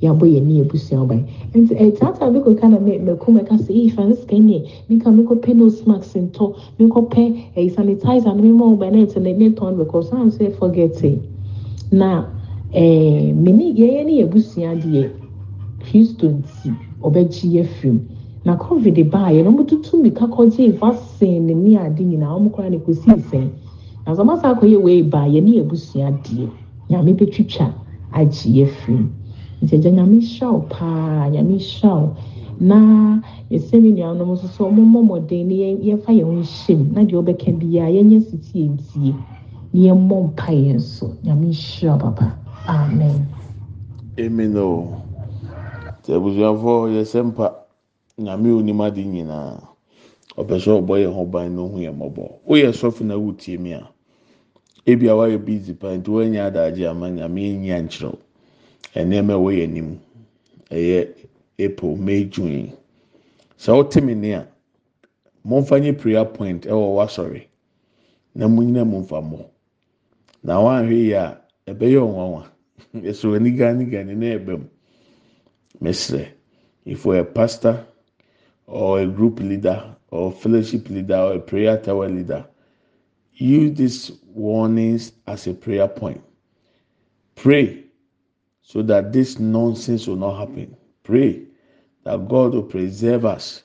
yɛabɔ 0.03 0.25
yɛn 0.35 0.45
ne 0.47 0.55
yɛbusua 0.61 1.07
ban 1.09 1.25
nti 1.55 1.75
ɛtaataa 1.75 2.33
bi 2.33 2.39
kɔka 2.41 2.69
na 2.71 2.79
mɛkum 2.79 3.39
ɛka 3.41 3.57
sɛ 3.65 3.71
ee 3.73 3.89
fa 3.89 4.05
ne 4.05 4.15
sika 4.15 4.39
nie 4.39 4.63
nika 4.89 5.11
mekɔpɛ 5.11 5.55
nose 5.57 5.87
mask 5.87 6.17
ntɔ 6.17 6.55
mekɔpɛ 6.79 7.23
ɛyi 7.57 7.71
sanitizer 7.75 8.35
no 8.37 8.43
mema 8.43 8.65
wo 8.67 8.77
ban 8.77 8.93
na 8.93 8.99
ɛtɛ 9.07 9.21
ne 9.37 9.49
tɔn 9.51 10.05
so 10.05 10.17
am 10.17 10.31
sɛ 10.31 10.53
forget 10.59 11.03
na 11.91 12.27
mene 12.75 13.73
yɛyɛ 13.75 14.05
ne 14.05 14.23
yɛbusua 14.23 14.77
deɛ 14.83 15.11
kristo 15.81 16.29
nti 16.29 16.71
ɔbɛgye 17.03 17.47
yɛ 17.57 17.65
firim 17.65 18.01
na 18.45 18.57
covid 18.57 19.11
baa 19.11 19.31
yɛ 19.33 19.45
no 19.45 19.51
wɔn 19.53 19.67
tutu 19.67 19.97
mika 20.03 20.27
kɔgye 20.27 20.79
vaccine 20.79 21.47
ne 21.47 21.55
ne 21.55 21.77
ade 21.79 22.01
nyinaa 22.05 22.37
ɔmokora 22.37 22.71
ne 22.71 22.79
kɔsii 22.79 23.17
sɛn 23.31 23.49
na 24.07 24.13
sɛ 24.13 24.21
ɔmasa 24.23 24.45
asa 24.45 24.55
akɔyɛ 24.61 24.79
wei 24.83 25.03
baa 25.03 25.27
yɛ 25.27 25.43
ne 25.43 25.53
yɛbusua 25.63 26.11
deɛ 26.23 26.49
nyame 26.91 27.13
bɛtwitwa 27.17 27.73
agye 28.13 28.51
yɛ 28.61 28.67
firim 28.69 29.09
nti 29.63 29.75
agya 29.77 29.91
nyame 29.91 30.17
hyɛ 30.21 30.47
wo 30.53 30.61
paa 30.69 31.29
nyame 31.31 31.57
hyɛ 31.59 31.91
wo 32.01 32.17
na 32.61 32.79
yɛsɛ 33.51 33.81
me 33.83 33.91
nuanom 33.93 34.33
nso 34.33 34.47
so 34.49 34.65
ɔmo 34.69 34.83
mmɔ 34.85 35.01
mmɔden 35.03 35.47
ne 35.49 35.55
yɛmfa 35.87 36.13
yɛn 36.13 36.25
ho 36.25 36.33
nhyɛ 36.33 36.77
mu 36.79 36.85
na 36.95 37.01
deɛ 37.05 37.17
ɔbɛka 37.23 37.51
biara 37.59 37.91
yɛnyɛ 37.91 38.21
siti 38.29 38.69
ntie 38.69 39.15
ne 39.73 39.81
yɛmmɔ 39.89 40.17
mpa 40.29 40.51
yɛn 40.53 40.81
so 40.81 41.13
nyame 41.25 41.53
hyɛ 41.53 41.93
wo 41.93 41.99
papa. 41.99 42.27
Amen. 42.69 43.27
Amen 44.19 44.57
o 44.57 44.93
sɛ 46.05 46.17
abusuafoɔ 46.17 46.91
yɛsɛ 46.97 47.21
mpa. 47.25 47.67
Nyame 48.19 48.49
onim 48.49 48.81
ade 48.81 49.05
nyinaa 49.05 49.61
ɔpɛ 50.41 50.55
sɛ 50.61 50.71
ɔbɔ 50.81 50.95
yɛn 51.03 51.13
ho 51.15 51.25
ban 51.25 51.55
na 51.55 51.63
ohu 51.63 51.79
yɛn 51.79 51.95
mmɔbɔ 51.97 52.25
woyɛ 52.49 52.73
sɔfo 52.73 53.05
na 53.05 53.15
wotie 53.17 53.59
mi 53.59 53.73
a 53.73 53.83
ebi 54.87 55.09
a 55.09 55.15
wayɛ 55.15 55.39
busy 55.45 55.75
pa 55.75 55.89
nti 55.97 56.09
wɔnyɛ 56.11 56.41
adagye 56.49 56.89
ama 56.89 57.09
nyame 57.11 57.41
enyi 57.53 57.71
ankyerɛw 57.73 58.17
nneɛma 58.95 59.35
ɛwɔ 59.35 59.51
yɛn 59.59 59.71
anim. 59.71 59.99
Ɛyɛ 60.71 61.09
april 61.59 61.97
may 61.97 62.25
june 62.25 62.73
sɛ 63.59 63.73
ɔte 63.73 64.03
mi 64.03 64.15
ni 64.15 64.33
a 64.33 64.47
momfa 65.45 65.81
nye 65.81 65.93
prayer 65.93 66.25
point 66.25 66.65
ɛwɔ 66.67 66.95
wasɔre 66.97 67.47
na 68.35 68.49
mo 68.49 68.63
nyina 68.63 68.85
mo 68.85 69.01
nfa 69.01 69.21
mo 69.23 69.51
na 70.43 70.59
wanhwɛ 70.61 70.91
yi 70.93 71.13
a 71.13 71.41
ɛbɛyɛ 71.67 71.99
ɔnwanwa. 72.01 72.47
Ɛsɛ 72.95 73.25
wɔ 73.31 73.39
niganigani 73.41 74.15
na 74.17 74.27
ɛbɛ 74.39 74.59
mu 74.59 74.67
mesrɛ 75.83 76.29
if 76.85 77.05
you 77.05 77.13
are 77.13 77.19
a 77.21 77.25
pastor 77.25 77.85
or 78.67 79.01
a 79.01 79.07
group 79.07 79.41
leader 79.41 79.97
or 80.11 80.33
fellowship 80.33 80.89
leader 80.91 81.17
or 81.17 81.35
a 81.35 81.41
prayer 81.41 81.77
tower 81.79 82.09
leader 82.09 82.47
use 83.35 83.77
these 83.77 84.13
warnings 84.35 85.13
as 85.27 85.47
a 85.47 85.55
prayer 85.55 85.89
point. 85.89 86.23
Pray 87.35 87.86
so 88.69 88.83
that 88.83 89.13
this 89.13 89.39
nonsense 89.39 90.09
will 90.09 90.17
not 90.17 90.41
happen. 90.41 90.77
Pray 91.05 91.45
that 92.03 92.27
God 92.29 92.53
will 92.53 92.65
preserve 92.65 93.25
us 93.25 93.63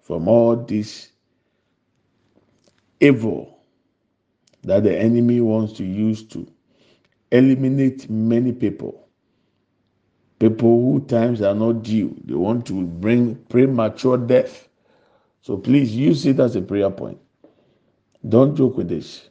from 0.00 0.28
all 0.28 0.54
this 0.54 1.10
evil 3.00 3.58
that 4.62 4.84
the 4.84 4.96
enemy 4.96 5.40
wants 5.40 5.72
to 5.74 5.84
use 5.84 6.22
to 6.28 6.46
eliminate 7.32 8.08
many 8.08 8.52
people. 8.52 9.08
People 10.38 10.82
who 10.82 11.04
times 11.06 11.42
are 11.42 11.54
not 11.54 11.82
due, 11.82 12.16
they 12.24 12.34
want 12.34 12.64
to 12.66 12.86
bring 12.86 13.34
premature 13.48 14.16
death. 14.16 14.68
So 15.42 15.56
please 15.56 15.96
use 15.96 16.24
it 16.26 16.38
as 16.38 16.54
a 16.54 16.62
prayer 16.62 16.90
point. 16.90 17.18
Don't 18.28 18.54
joke 18.54 18.76
with 18.76 18.88
this. 18.88 19.30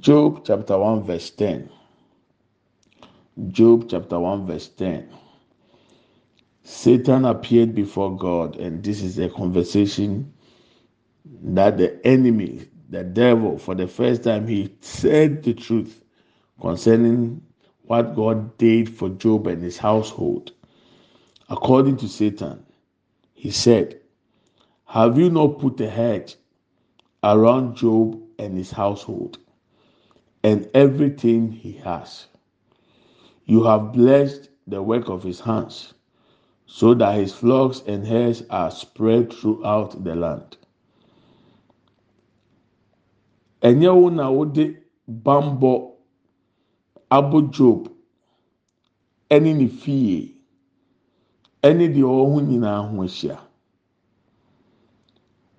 Job 0.00 0.42
chapter 0.44 0.76
1, 0.76 1.04
verse 1.04 1.30
10. 1.30 1.70
Job 3.48 3.88
chapter 3.90 4.18
1, 4.18 4.46
verse 4.46 4.68
10. 4.68 5.10
Satan 6.64 7.26
appeared 7.26 7.74
before 7.74 8.16
God, 8.16 8.56
and 8.56 8.82
this 8.82 9.02
is 9.02 9.18
a 9.18 9.28
conversation 9.28 10.32
that 11.42 11.76
the 11.76 12.04
enemy, 12.06 12.66
the 12.88 13.04
devil, 13.04 13.58
for 13.58 13.74
the 13.74 13.86
first 13.86 14.24
time, 14.24 14.46
he 14.48 14.74
said 14.80 15.42
the 15.42 15.52
truth 15.52 16.02
concerning 16.60 17.42
what 17.82 18.16
God 18.16 18.56
did 18.58 18.88
for 18.88 19.10
Job 19.10 19.46
and 19.48 19.62
his 19.62 19.76
household. 19.76 20.52
According 21.50 21.98
to 21.98 22.08
Satan, 22.08 22.64
he 23.34 23.50
said, 23.50 24.00
Have 24.86 25.18
you 25.18 25.28
not 25.30 25.58
put 25.58 25.78
a 25.82 25.90
hedge 25.90 26.36
around 27.22 27.76
Job 27.76 28.18
and 28.38 28.56
his 28.56 28.70
household 28.70 29.38
and 30.42 30.70
everything 30.74 31.52
he 31.52 31.72
has? 31.72 32.26
You 33.46 33.62
have 33.62 33.92
blessed 33.92 34.50
the 34.66 34.82
work 34.82 35.08
of 35.08 35.22
his 35.22 35.38
hands, 35.40 35.94
so 36.66 36.94
that 36.94 37.14
his 37.14 37.32
flocks 37.32 37.80
and 37.86 38.04
herds 38.04 38.42
are 38.50 38.72
spread 38.72 39.32
throughout 39.32 40.02
the 40.02 40.16
land. 40.16 40.56
Ɛnyɛ 43.62 43.94
wo 43.94 44.08
na 44.08 44.30
wode 44.30 44.76
bambɔ 45.08 45.92
abɔ 47.10 47.52
Job 47.52 47.88
ɛne 49.30 49.56
ne 49.56 49.68
fie 49.68 50.34
ɛne 51.62 51.86
deɛ 51.94 52.02
ɔwɔ 52.02 52.32
ho 52.32 52.40
nyinaa 52.40 52.90
ho 52.90 52.96
ahyia. 53.02 53.38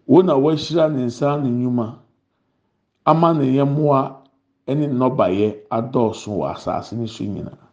Wo 0.06 0.22
na 0.22 0.34
wɔahyira 0.36 0.92
ne 0.94 1.06
nsa 1.06 1.42
ne 1.42 1.50
nnwuma 1.50 2.00
ama 3.06 3.34
ne 3.34 3.46
yɛmmoa 3.58 4.28
ɛne 4.68 4.88
nnɔbaeɛ 4.92 5.68
adɔɔso 5.72 6.32
wɔ 6.36 6.52
asase 6.54 6.94
ne 6.98 7.08
so 7.08 7.24
nyinaa. 7.24 7.67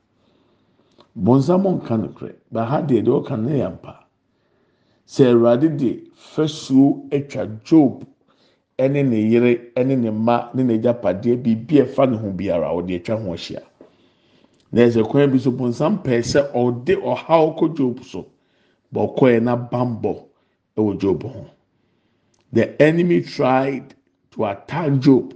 Bɔnsam 1.17 1.65
nka 1.77 1.97
nokorɛ 1.97 2.35
baha 2.51 2.83
deɛ 2.83 3.03
deɛ 3.05 3.15
ɔka 3.21 3.37
no 3.37 3.49
yɛ 3.51 3.69
mpa 3.73 3.95
sɛ 5.07 5.23
awurade 5.31 5.77
de 5.77 6.11
fasuo 6.17 7.07
atwa 7.11 7.47
job 7.65 8.05
ɛne 8.79 9.09
ne 9.09 9.19
yere 9.31 9.71
ɛne 9.77 9.97
ne 9.99 10.11
mma 10.11 10.51
ne 10.55 10.63
n'agyapadeɛ 10.65 11.37
biribi 11.43 11.83
ɛfa 11.85 12.11
ne 12.11 12.17
ho 12.17 12.31
biara 12.31 12.69
ɔde 12.75 12.97
atwa 12.99 13.17
ho 13.17 13.33
ahyia. 13.33 13.63
Na 14.73 14.83
ɛsɛ 14.83 15.09
kwan 15.09 15.31
bi 15.31 15.39
so 15.39 15.53
bɔnsam 15.53 16.03
pɛɛ 16.03 16.23
sɛ 16.23 16.51
ɔde 16.53 16.97
ɔhaw 16.99 17.57
kɔ 17.59 17.77
job 17.77 18.03
so 18.03 18.27
bɔkɔɛ 18.93 19.43
na 19.43 19.57
bambɔ 19.57 20.25
ɛwɔ 20.77 20.99
job 20.99 21.23
ho. 21.23 21.47
The 22.53 22.83
enemy 22.83 23.21
tried 23.23 23.95
to 24.33 24.45
attack 24.47 24.99
job 24.99 25.33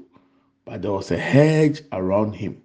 but 0.64 0.82
there 0.82 0.92
was 0.92 1.10
a 1.12 1.18
hedge 1.18 1.82
around 1.92 2.32
him. 2.34 2.60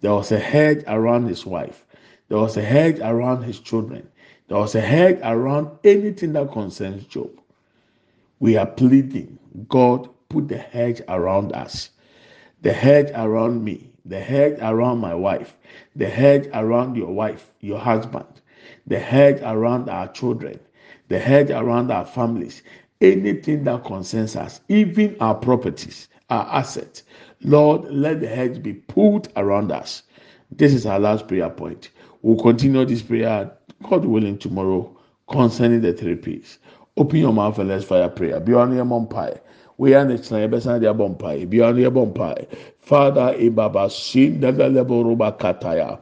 There 0.00 0.12
was 0.12 0.30
a 0.32 0.38
hedge 0.38 0.84
around 0.86 1.28
his 1.28 1.46
wife. 1.46 1.84
There 2.32 2.40
was 2.40 2.56
a 2.56 2.62
hedge 2.62 2.98
around 3.00 3.42
his 3.42 3.60
children. 3.60 4.08
There 4.48 4.56
was 4.56 4.74
a 4.74 4.80
hedge 4.80 5.18
around 5.22 5.68
anything 5.84 6.32
that 6.32 6.50
concerns 6.50 7.04
Job. 7.04 7.28
We 8.40 8.56
are 8.56 8.64
pleading, 8.64 9.38
God, 9.68 10.08
put 10.30 10.48
the 10.48 10.56
hedge 10.56 11.02
around 11.10 11.52
us, 11.52 11.90
the 12.62 12.72
hedge 12.72 13.10
around 13.14 13.62
me, 13.62 13.90
the 14.06 14.18
hedge 14.18 14.56
around 14.62 15.00
my 15.00 15.14
wife, 15.14 15.54
the 15.94 16.08
hedge 16.08 16.48
around 16.54 16.96
your 16.96 17.12
wife, 17.12 17.52
your 17.60 17.78
husband, 17.78 18.40
the 18.86 18.98
hedge 18.98 19.42
around 19.42 19.90
our 19.90 20.08
children, 20.08 20.58
the 21.08 21.18
hedge 21.18 21.50
around 21.50 21.90
our 21.90 22.06
families, 22.06 22.62
anything 23.02 23.64
that 23.64 23.84
concerns 23.84 24.36
us, 24.36 24.62
even 24.70 25.18
our 25.20 25.34
properties, 25.34 26.08
our 26.30 26.46
assets. 26.46 27.02
Lord, 27.42 27.92
let 27.92 28.20
the 28.20 28.28
hedge 28.28 28.62
be 28.62 28.72
put 28.72 29.28
around 29.36 29.70
us. 29.70 30.04
This 30.50 30.72
is 30.72 30.86
our 30.86 30.98
last 30.98 31.28
prayer 31.28 31.50
point. 31.50 31.90
We'll 32.22 32.42
continue 32.42 32.84
this 32.86 33.02
prayer, 33.02 33.50
God 33.88 34.04
willing, 34.04 34.38
tomorrow 34.38 34.96
concerning 35.30 35.82
the 35.82 35.92
three 35.92 36.16
P's. 36.16 36.58
Open 36.96 37.18
your 37.18 37.32
mouth 37.32 37.58
and 37.58 37.68
let's 37.68 37.84
fire 37.84 38.08
prayer. 38.08 38.40
Be 38.40 38.54
on 38.54 38.74
your 38.74 38.84
mom 38.84 39.08
pie. 39.08 39.40
We 39.78 39.94
are 39.94 40.04
next 40.04 40.28
time. 40.28 40.50
Best 40.50 40.66
idea 40.68 40.94
bomb 40.94 41.16
pie. 41.16 41.46
Be 41.46 41.60
on 41.62 41.76
your 41.78 41.90
bomb 41.90 42.14
pie. 42.14 42.46
Father, 42.92 43.32
ibaba 43.40 43.90
sin 43.90 44.40
the 44.42 44.52
leboroba 44.52 45.32
kataya. 45.38 45.96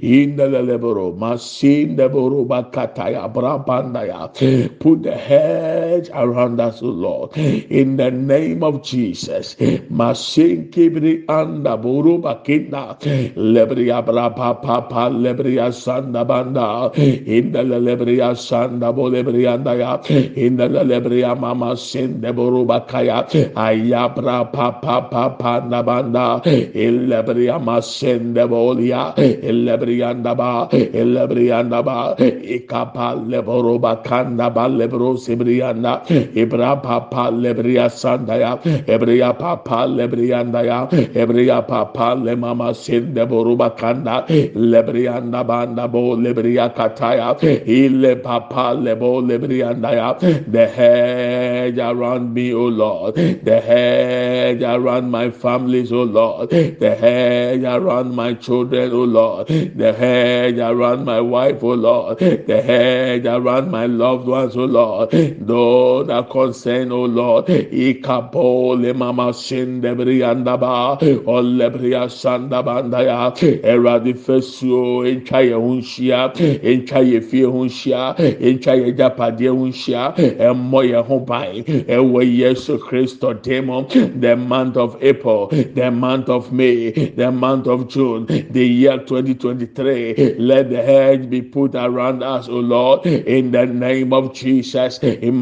In 0.00 0.36
the 0.36 0.44
leboro, 0.44 1.18
masin 1.18 1.96
the 1.96 2.08
boroba 2.08 2.70
kataya, 2.70 3.26
brabandaya. 3.34 4.30
Put 4.78 5.02
the 5.02 5.16
hedge 5.16 6.08
around 6.14 6.60
us, 6.60 6.80
Lord. 6.80 7.36
In 7.36 7.96
the 7.96 8.12
name 8.12 8.62
of 8.62 8.84
Jesus. 8.84 9.56
Masin 9.90 10.70
kibri 10.70 11.24
anda 11.28 11.76
boroba 11.76 12.44
kinda. 12.44 12.96
Lebria 13.34 14.06
brapa 14.06 14.62
papa 14.62 15.10
lebria 15.10 15.74
sanda 15.74 16.24
banda. 16.24 16.92
In 16.96 17.50
the 17.50 17.64
lebria 17.64 18.38
sanda 18.38 18.94
bolebrianda 18.94 19.74
ya. 19.76 19.98
In 20.36 20.56
the 20.56 20.68
lebria 20.68 21.36
mama 21.36 21.76
sin 21.76 22.20
the 22.20 22.28
boroba 22.28 22.86
kaya. 22.86 23.24
Ayabra 23.56 24.52
papa 24.52 25.08
papa 25.10 25.66
nabanda. 25.66 26.27
Elebria 26.44 27.58
masende 27.58 28.44
bolia. 28.48 29.14
Elebrianda 29.16 30.36
ba. 30.36 30.68
Elebrianda 30.72 31.84
ba. 31.84 32.14
Ikapa 32.18 33.14
leboroba 33.28 34.04
kanda 34.04 34.50
ba 34.50 34.68
lebro 34.68 35.16
sibrianda. 35.16 36.04
Ibra 36.34 36.82
papa 36.82 37.30
lebria 37.32 37.88
sandaya. 37.88 38.58
Ebria 38.86 39.32
papa 39.38 39.86
lebrianda 39.88 40.64
ya. 40.64 40.86
Ebria 41.14 41.66
papa 41.66 42.14
le 42.14 42.36
mama 42.36 42.74
sende 42.74 43.26
boruba 43.26 43.76
kanda. 43.76 44.24
Lebrianda 44.28 45.46
banda 45.46 45.88
bo 45.88 46.16
lebria 46.16 46.74
kataya. 46.74 47.36
Ile 47.66 48.16
papa 48.22 48.74
lebo 48.74 49.20
lebrianda 49.22 49.92
ya. 49.92 50.14
The 50.48 50.66
hedge 50.66 51.78
around 51.78 52.34
me, 52.34 52.52
O 52.52 52.66
Lord. 52.66 53.14
The 53.14 53.60
hedge 53.60 54.62
around 54.62 55.10
my 55.10 55.30
families, 55.30 55.92
O 55.92 56.02
Lord. 56.08 56.50
The 56.50 56.94
hedge 56.94 57.62
around 57.62 58.14
my 58.14 58.34
children, 58.34 58.92
O 58.92 59.04
Lord. 59.04 59.48
The 59.48 59.92
hedge 59.92 60.58
around 60.58 61.04
my 61.04 61.20
wife, 61.20 61.62
O 61.62 61.74
Lord. 61.74 62.18
The 62.18 62.62
hedge 62.62 63.26
around 63.26 63.70
my 63.70 63.86
loved 63.86 64.26
ones, 64.26 64.56
O 64.56 64.64
Lord. 64.64 65.10
Those 65.10 66.06
that 66.08 66.30
concern, 66.30 66.92
O 66.92 67.04
Lord. 67.04 67.46
Ikapo 67.46 68.80
le 68.80 68.94
mama 68.94 69.32
shinde 69.32 69.94
brianda 69.96 70.58
ba. 70.58 70.98
Olebria 71.26 72.08
sanda 72.08 72.62
bandaya. 72.64 73.32
Eradi 73.62 74.14
fesuo 74.14 75.04
entwa 75.06 75.44
ye 75.44 75.52
ho 75.52 75.76
nhyia. 75.76 76.32
Entwa 76.62 77.06
ye 77.06 77.20
fie 77.20 77.46
nhyia. 77.46 78.16
Entwa 78.16 78.74
ye 78.76 78.92
japade 78.92 79.48
ho 79.48 79.66
nhyia. 79.66 80.16
Emmɔ 80.16 80.82
ye 80.88 81.02
ban. 81.26 81.64
Ɛwɔ 81.64 82.38
Yesu 82.38 82.78
Kristo 82.78 83.34
demo. 83.42 83.86
The 83.88 84.36
month 84.36 84.76
of 84.76 84.96
April, 85.02 85.48
the 85.48 85.90
month 85.98 86.28
of 86.28 86.52
May, 86.52 86.90
the 86.90 87.30
month 87.30 87.66
of 87.66 87.88
June, 87.88 88.26
the 88.26 88.66
year 88.66 88.98
2023. 88.98 90.36
Let 90.38 90.70
the 90.70 90.82
hedge 90.82 91.28
be 91.28 91.42
put 91.42 91.74
around 91.74 92.22
us, 92.22 92.48
O 92.48 92.60
Lord, 92.60 93.06
in 93.06 93.50
the 93.50 93.66
name 93.66 94.12
of 94.12 94.34
Jesus. 94.34 94.98
In 95.02 95.40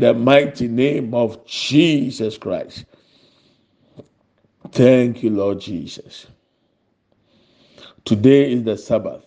the 0.00 0.14
mighty 0.14 0.68
name 0.68 1.14
of 1.14 1.46
Jesus 1.46 2.38
Christ. 2.38 2.84
Thank 4.72 5.22
you, 5.22 5.30
Lord 5.30 5.60
Jesus. 5.60 6.26
Today 8.04 8.52
is 8.52 8.64
the 8.64 8.76
Sabbath. 8.76 9.23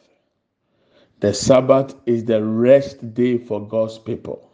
The 1.20 1.34
Sabbath 1.34 1.96
is 2.06 2.26
the 2.26 2.44
rest 2.44 3.14
day 3.14 3.38
for 3.38 3.68
God's 3.68 3.98
people. 3.98 4.52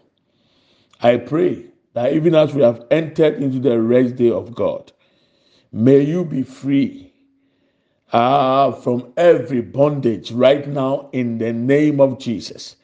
I 1.02 1.18
pray 1.18 1.66
that 1.94 2.14
even 2.14 2.36
as 2.36 2.54
we 2.54 2.62
have 2.62 2.86
entered 2.92 3.42
into 3.42 3.60
the 3.60 3.82
rest 3.82 4.16
day 4.16 4.32
of 4.32 4.56
God, 4.56 4.92
may 5.74 6.00
you 6.02 6.24
be 6.24 6.44
free 6.44 7.14
uh, 8.14 8.72
from 8.72 9.12
every 9.18 9.62
bondage 9.62 10.32
right 10.32 10.68
now 10.68 11.10
in 11.12 11.38
the 11.38 11.52
name 11.52 12.00
of 12.00 12.20
Jesus. 12.20 12.78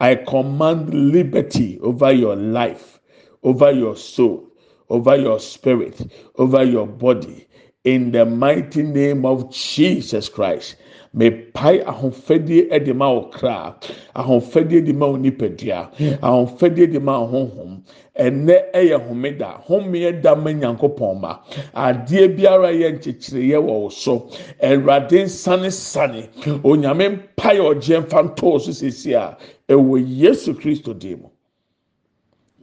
I 0.00 0.16
command 0.16 0.92
liberty 1.12 1.78
over 1.80 2.10
your 2.10 2.34
life, 2.34 2.98
over 3.44 3.70
your 3.70 3.96
soul, 3.96 4.48
over 4.88 5.14
your 5.16 5.38
spirit, 5.38 6.12
over 6.36 6.64
your 6.64 6.86
body, 6.88 7.46
in 7.84 8.10
the 8.10 8.26
mighty 8.26 8.82
name 8.82 9.24
of 9.24 9.52
Jesus 9.52 10.28
Christ. 10.28 10.76
Mepae 11.14 11.82
ahofadie 11.84 12.84
de 12.84 12.92
ma 12.92 13.12
wo 13.12 13.30
kra. 13.30 13.74
Ahofadie 14.14 14.84
de 14.84 14.92
ma 14.92 15.06
wo 15.06 15.16
nipadua. 15.16 15.90
Hmm. 15.96 16.14
Ahofadie 16.22 16.90
de 16.92 17.00
ma 17.00 17.20
wo 17.20 17.26
honhom. 17.26 17.82
Ɛnɛ 18.18 18.72
ɛyɛ 18.72 19.08
homeda. 19.08 19.62
Homeɛ 19.66 20.22
da 20.22 20.34
ma 20.34 20.50
nyankopɔn 20.52 21.20
ma. 21.20 21.38
Adeɛ 21.74 22.36
biara 22.36 22.72
yɛ 22.72 22.98
nkyekyereɛ 22.98 23.58
wɔ 23.62 23.80
wo 23.82 23.88
so. 23.88 24.30
Awurade 24.62 25.24
nsanesane 25.24 26.28
onyame 26.62 27.08
mpae 27.36 27.58
ɔgye 27.58 28.00
mfa 28.04 28.34
ntɔɔ 28.34 28.60
so 28.60 28.70
sisi 28.72 29.12
a 29.14 29.36
ɛwɔ 29.68 30.04
yesu 30.06 30.54
kristo 30.54 30.92
dim 30.98 31.20
mu. 31.20 31.28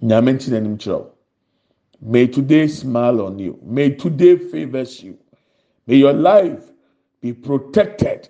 Nyame 0.01 0.33
nti 0.33 0.49
n'anim 0.51 0.77
kyerɛw 0.77 1.05
may 2.01 2.27
today 2.27 2.67
smile 2.67 3.21
on 3.21 3.39
you. 3.39 3.59
May 3.61 3.89
today 3.91 4.37
favours 4.37 5.03
you. 5.03 5.17
May 5.87 5.95
your 5.97 6.13
life 6.13 6.71
be 7.21 7.33
protected 7.33 8.29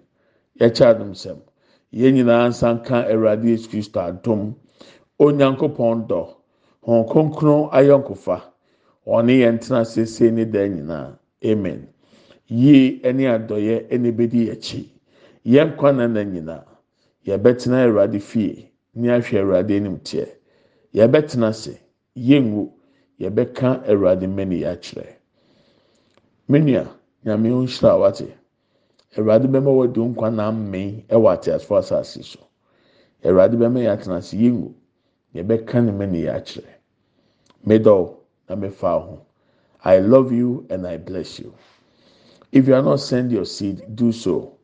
Yɛkyɛ 0.59 0.85
adum 0.91 1.13
sɛm. 1.13 1.39
Yɛn 1.91 2.13
nyinaa 2.15 2.47
nsa 2.49 2.73
nka 2.75 3.07
awurade 3.11 3.47
yesu 3.49 3.69
kristo 3.69 3.99
adum 3.99 4.55
onyankopɔn 5.19 6.07
dɔ. 6.07 6.21
Wɔn 6.85 7.07
kronkron 7.09 7.69
ayɔnkofa 7.71 8.37
ɔne 9.05 9.33
yɛn 9.41 9.59
tena 9.59 9.85
sese 9.85 10.31
ne 10.31 10.45
dan 10.45 10.75
nyinaa. 10.75 11.17
Amen. 11.43 11.87
Yie 12.47 12.99
ɛne 13.03 13.23
adɔyɛ 13.35 13.89
ɛne 13.89 14.11
bedi 14.15 14.49
akyi. 14.49 14.89
Yɛn 15.45 15.75
na 15.97 16.07
na 16.07 16.23
nyinaa 16.23 16.65
yɛbɛtena 17.25 17.85
awurade 17.85 18.19
fie 18.21 18.71
ne 18.95 19.09
ahwɛ 19.09 19.39
awurade 19.41 19.71
anim 19.75 19.97
teɛ. 19.99 20.27
Yɛbɛtena 20.93 21.47
ase. 21.49 21.79
Yɛngu 22.15 22.69
yɛbɛka 23.19 23.83
awurade 23.87 24.27
mmɛni 24.27 24.63
akyerɛ. 24.65 25.15
Menua 26.49 26.87
nyame 27.25 27.49
nhyira 27.49 27.99
wate. 27.99 28.40
Awurade 29.17 29.47
bɛma 29.47 29.71
wɔde 29.71 29.99
nkwa 30.09 30.29
na 30.33 30.47
amee 30.47 31.05
ɛwɔ 31.09 31.27
ateasefo 31.33 31.75
asase 31.77 32.23
so. 32.23 32.39
Awurade 33.23 33.57
bɛma 33.57 33.79
yɛ 33.83 33.91
atena 33.93 34.17
ase 34.17 34.37
yɛngu 34.37 34.73
yɛbɛka 35.35 35.83
ne 35.83 35.91
mɛ 35.91 36.09
ne 36.11 36.19
yɛ 36.25 36.35
akyerɛ. 36.37 36.73
Middle 37.65 38.23
na 38.47 38.55
mefa 38.55 38.99
ho. 39.03 39.25
I 39.83 39.99
love 39.99 40.31
you 40.31 40.65
and 40.69 40.87
i 40.87 40.97
bless 40.97 41.39
you. 41.39 41.53
If 42.51 42.67
you 42.67 42.73
are 42.75 42.81
not 42.81 42.99
send 42.99 43.31
your 43.31 43.45
seed. 43.45 43.83
Do 43.95 44.11
so. 44.11 44.57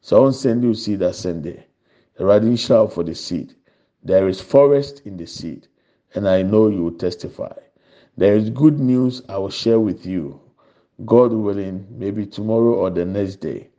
So 0.00 0.24
on 0.24 0.32
send 0.32 0.64
your 0.64 0.74
seed 0.74 1.00
asɛn 1.00 1.42
de 1.42 1.64
awurade 2.20 2.44
nhyira 2.44 2.90
for 2.92 3.04
the 3.04 3.14
seed. 3.14 3.54
There 4.04 4.28
is 4.28 4.40
forest 4.40 5.02
in 5.04 5.16
the 5.16 5.26
seed 5.26 5.66
and 6.14 6.28
i 6.28 6.42
know 6.42 6.68
you 6.68 6.84
will 6.84 6.98
testify. 6.98 7.52
There 8.16 8.36
is 8.36 8.50
good 8.50 8.78
news 8.78 9.22
i 9.28 9.38
will 9.38 9.48
share 9.50 9.80
with 9.80 10.04
you. 10.04 10.40
God 11.06 11.32
willing 11.32 11.86
maybe 11.90 12.26
tomorrow 12.26 12.74
or 12.74 12.90
the 12.90 13.04
next 13.04 13.36
day. 13.36 13.70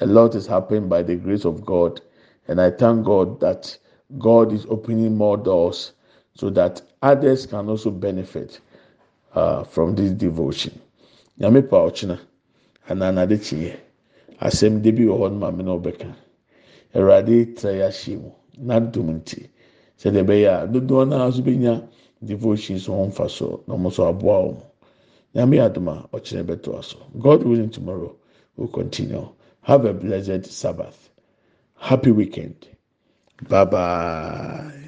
A 0.00 0.06
lot 0.06 0.34
is 0.34 0.46
happening 0.46 0.88
by 0.88 1.02
the 1.02 1.16
grace 1.16 1.44
of 1.44 1.64
God 1.64 2.00
and 2.46 2.60
I 2.60 2.70
thank 2.70 3.04
God 3.04 3.40
that 3.40 3.76
God 4.18 4.52
is 4.52 4.64
opening 4.68 5.16
more 5.16 5.36
doors 5.36 5.92
so 6.34 6.50
that 6.50 6.80
others 7.02 7.46
can 7.46 7.68
also 7.68 7.90
benefit 7.90 8.60
uh, 9.34 9.64
from 9.64 9.94
this 9.96 10.12
devotion. 10.12 10.80
Nyame 11.40 11.68
pa 11.68 11.76
ɔkyena 11.88 12.18
anaa 12.88 13.12
nade 13.14 13.36
kyeɛ 13.38 13.76
asɛm 14.40 14.82
de 14.82 14.90
bi 14.92 15.02
wɔ 15.02 15.18
hɔ 15.18 15.30
no 15.32 15.38
maame 15.38 15.62
na 15.64 15.76
ɔbɛka 15.78 16.14
awurade 16.94 17.54
nti 19.18 19.48
sɛdeɛ 19.98 20.22
ɛbɛyɛ 20.24 20.62
a 20.62 20.66
dodoɔ 20.68 21.42
bɛnya 21.44 21.88
devotions 22.24 22.86
ho 22.86 23.06
mfa 23.06 23.28
so 23.28 23.62
na 23.66 23.74
wɔn 23.74 23.82
nso 23.86 24.06
aboa 24.08 24.42
wɔn 24.46 24.62
nyame 25.34 25.58
aso. 26.78 26.96
God 27.18 27.42
willing 27.44 27.70
tomorrow 27.70 28.14
will 28.56 28.68
continue 28.68 29.28
have 29.68 29.84
a 29.84 29.92
blessed 29.94 30.46
Sabbath 30.46 31.10
happy 31.78 32.10
weekend 32.10 32.66
bye 33.48 33.64
bye. 33.64 34.87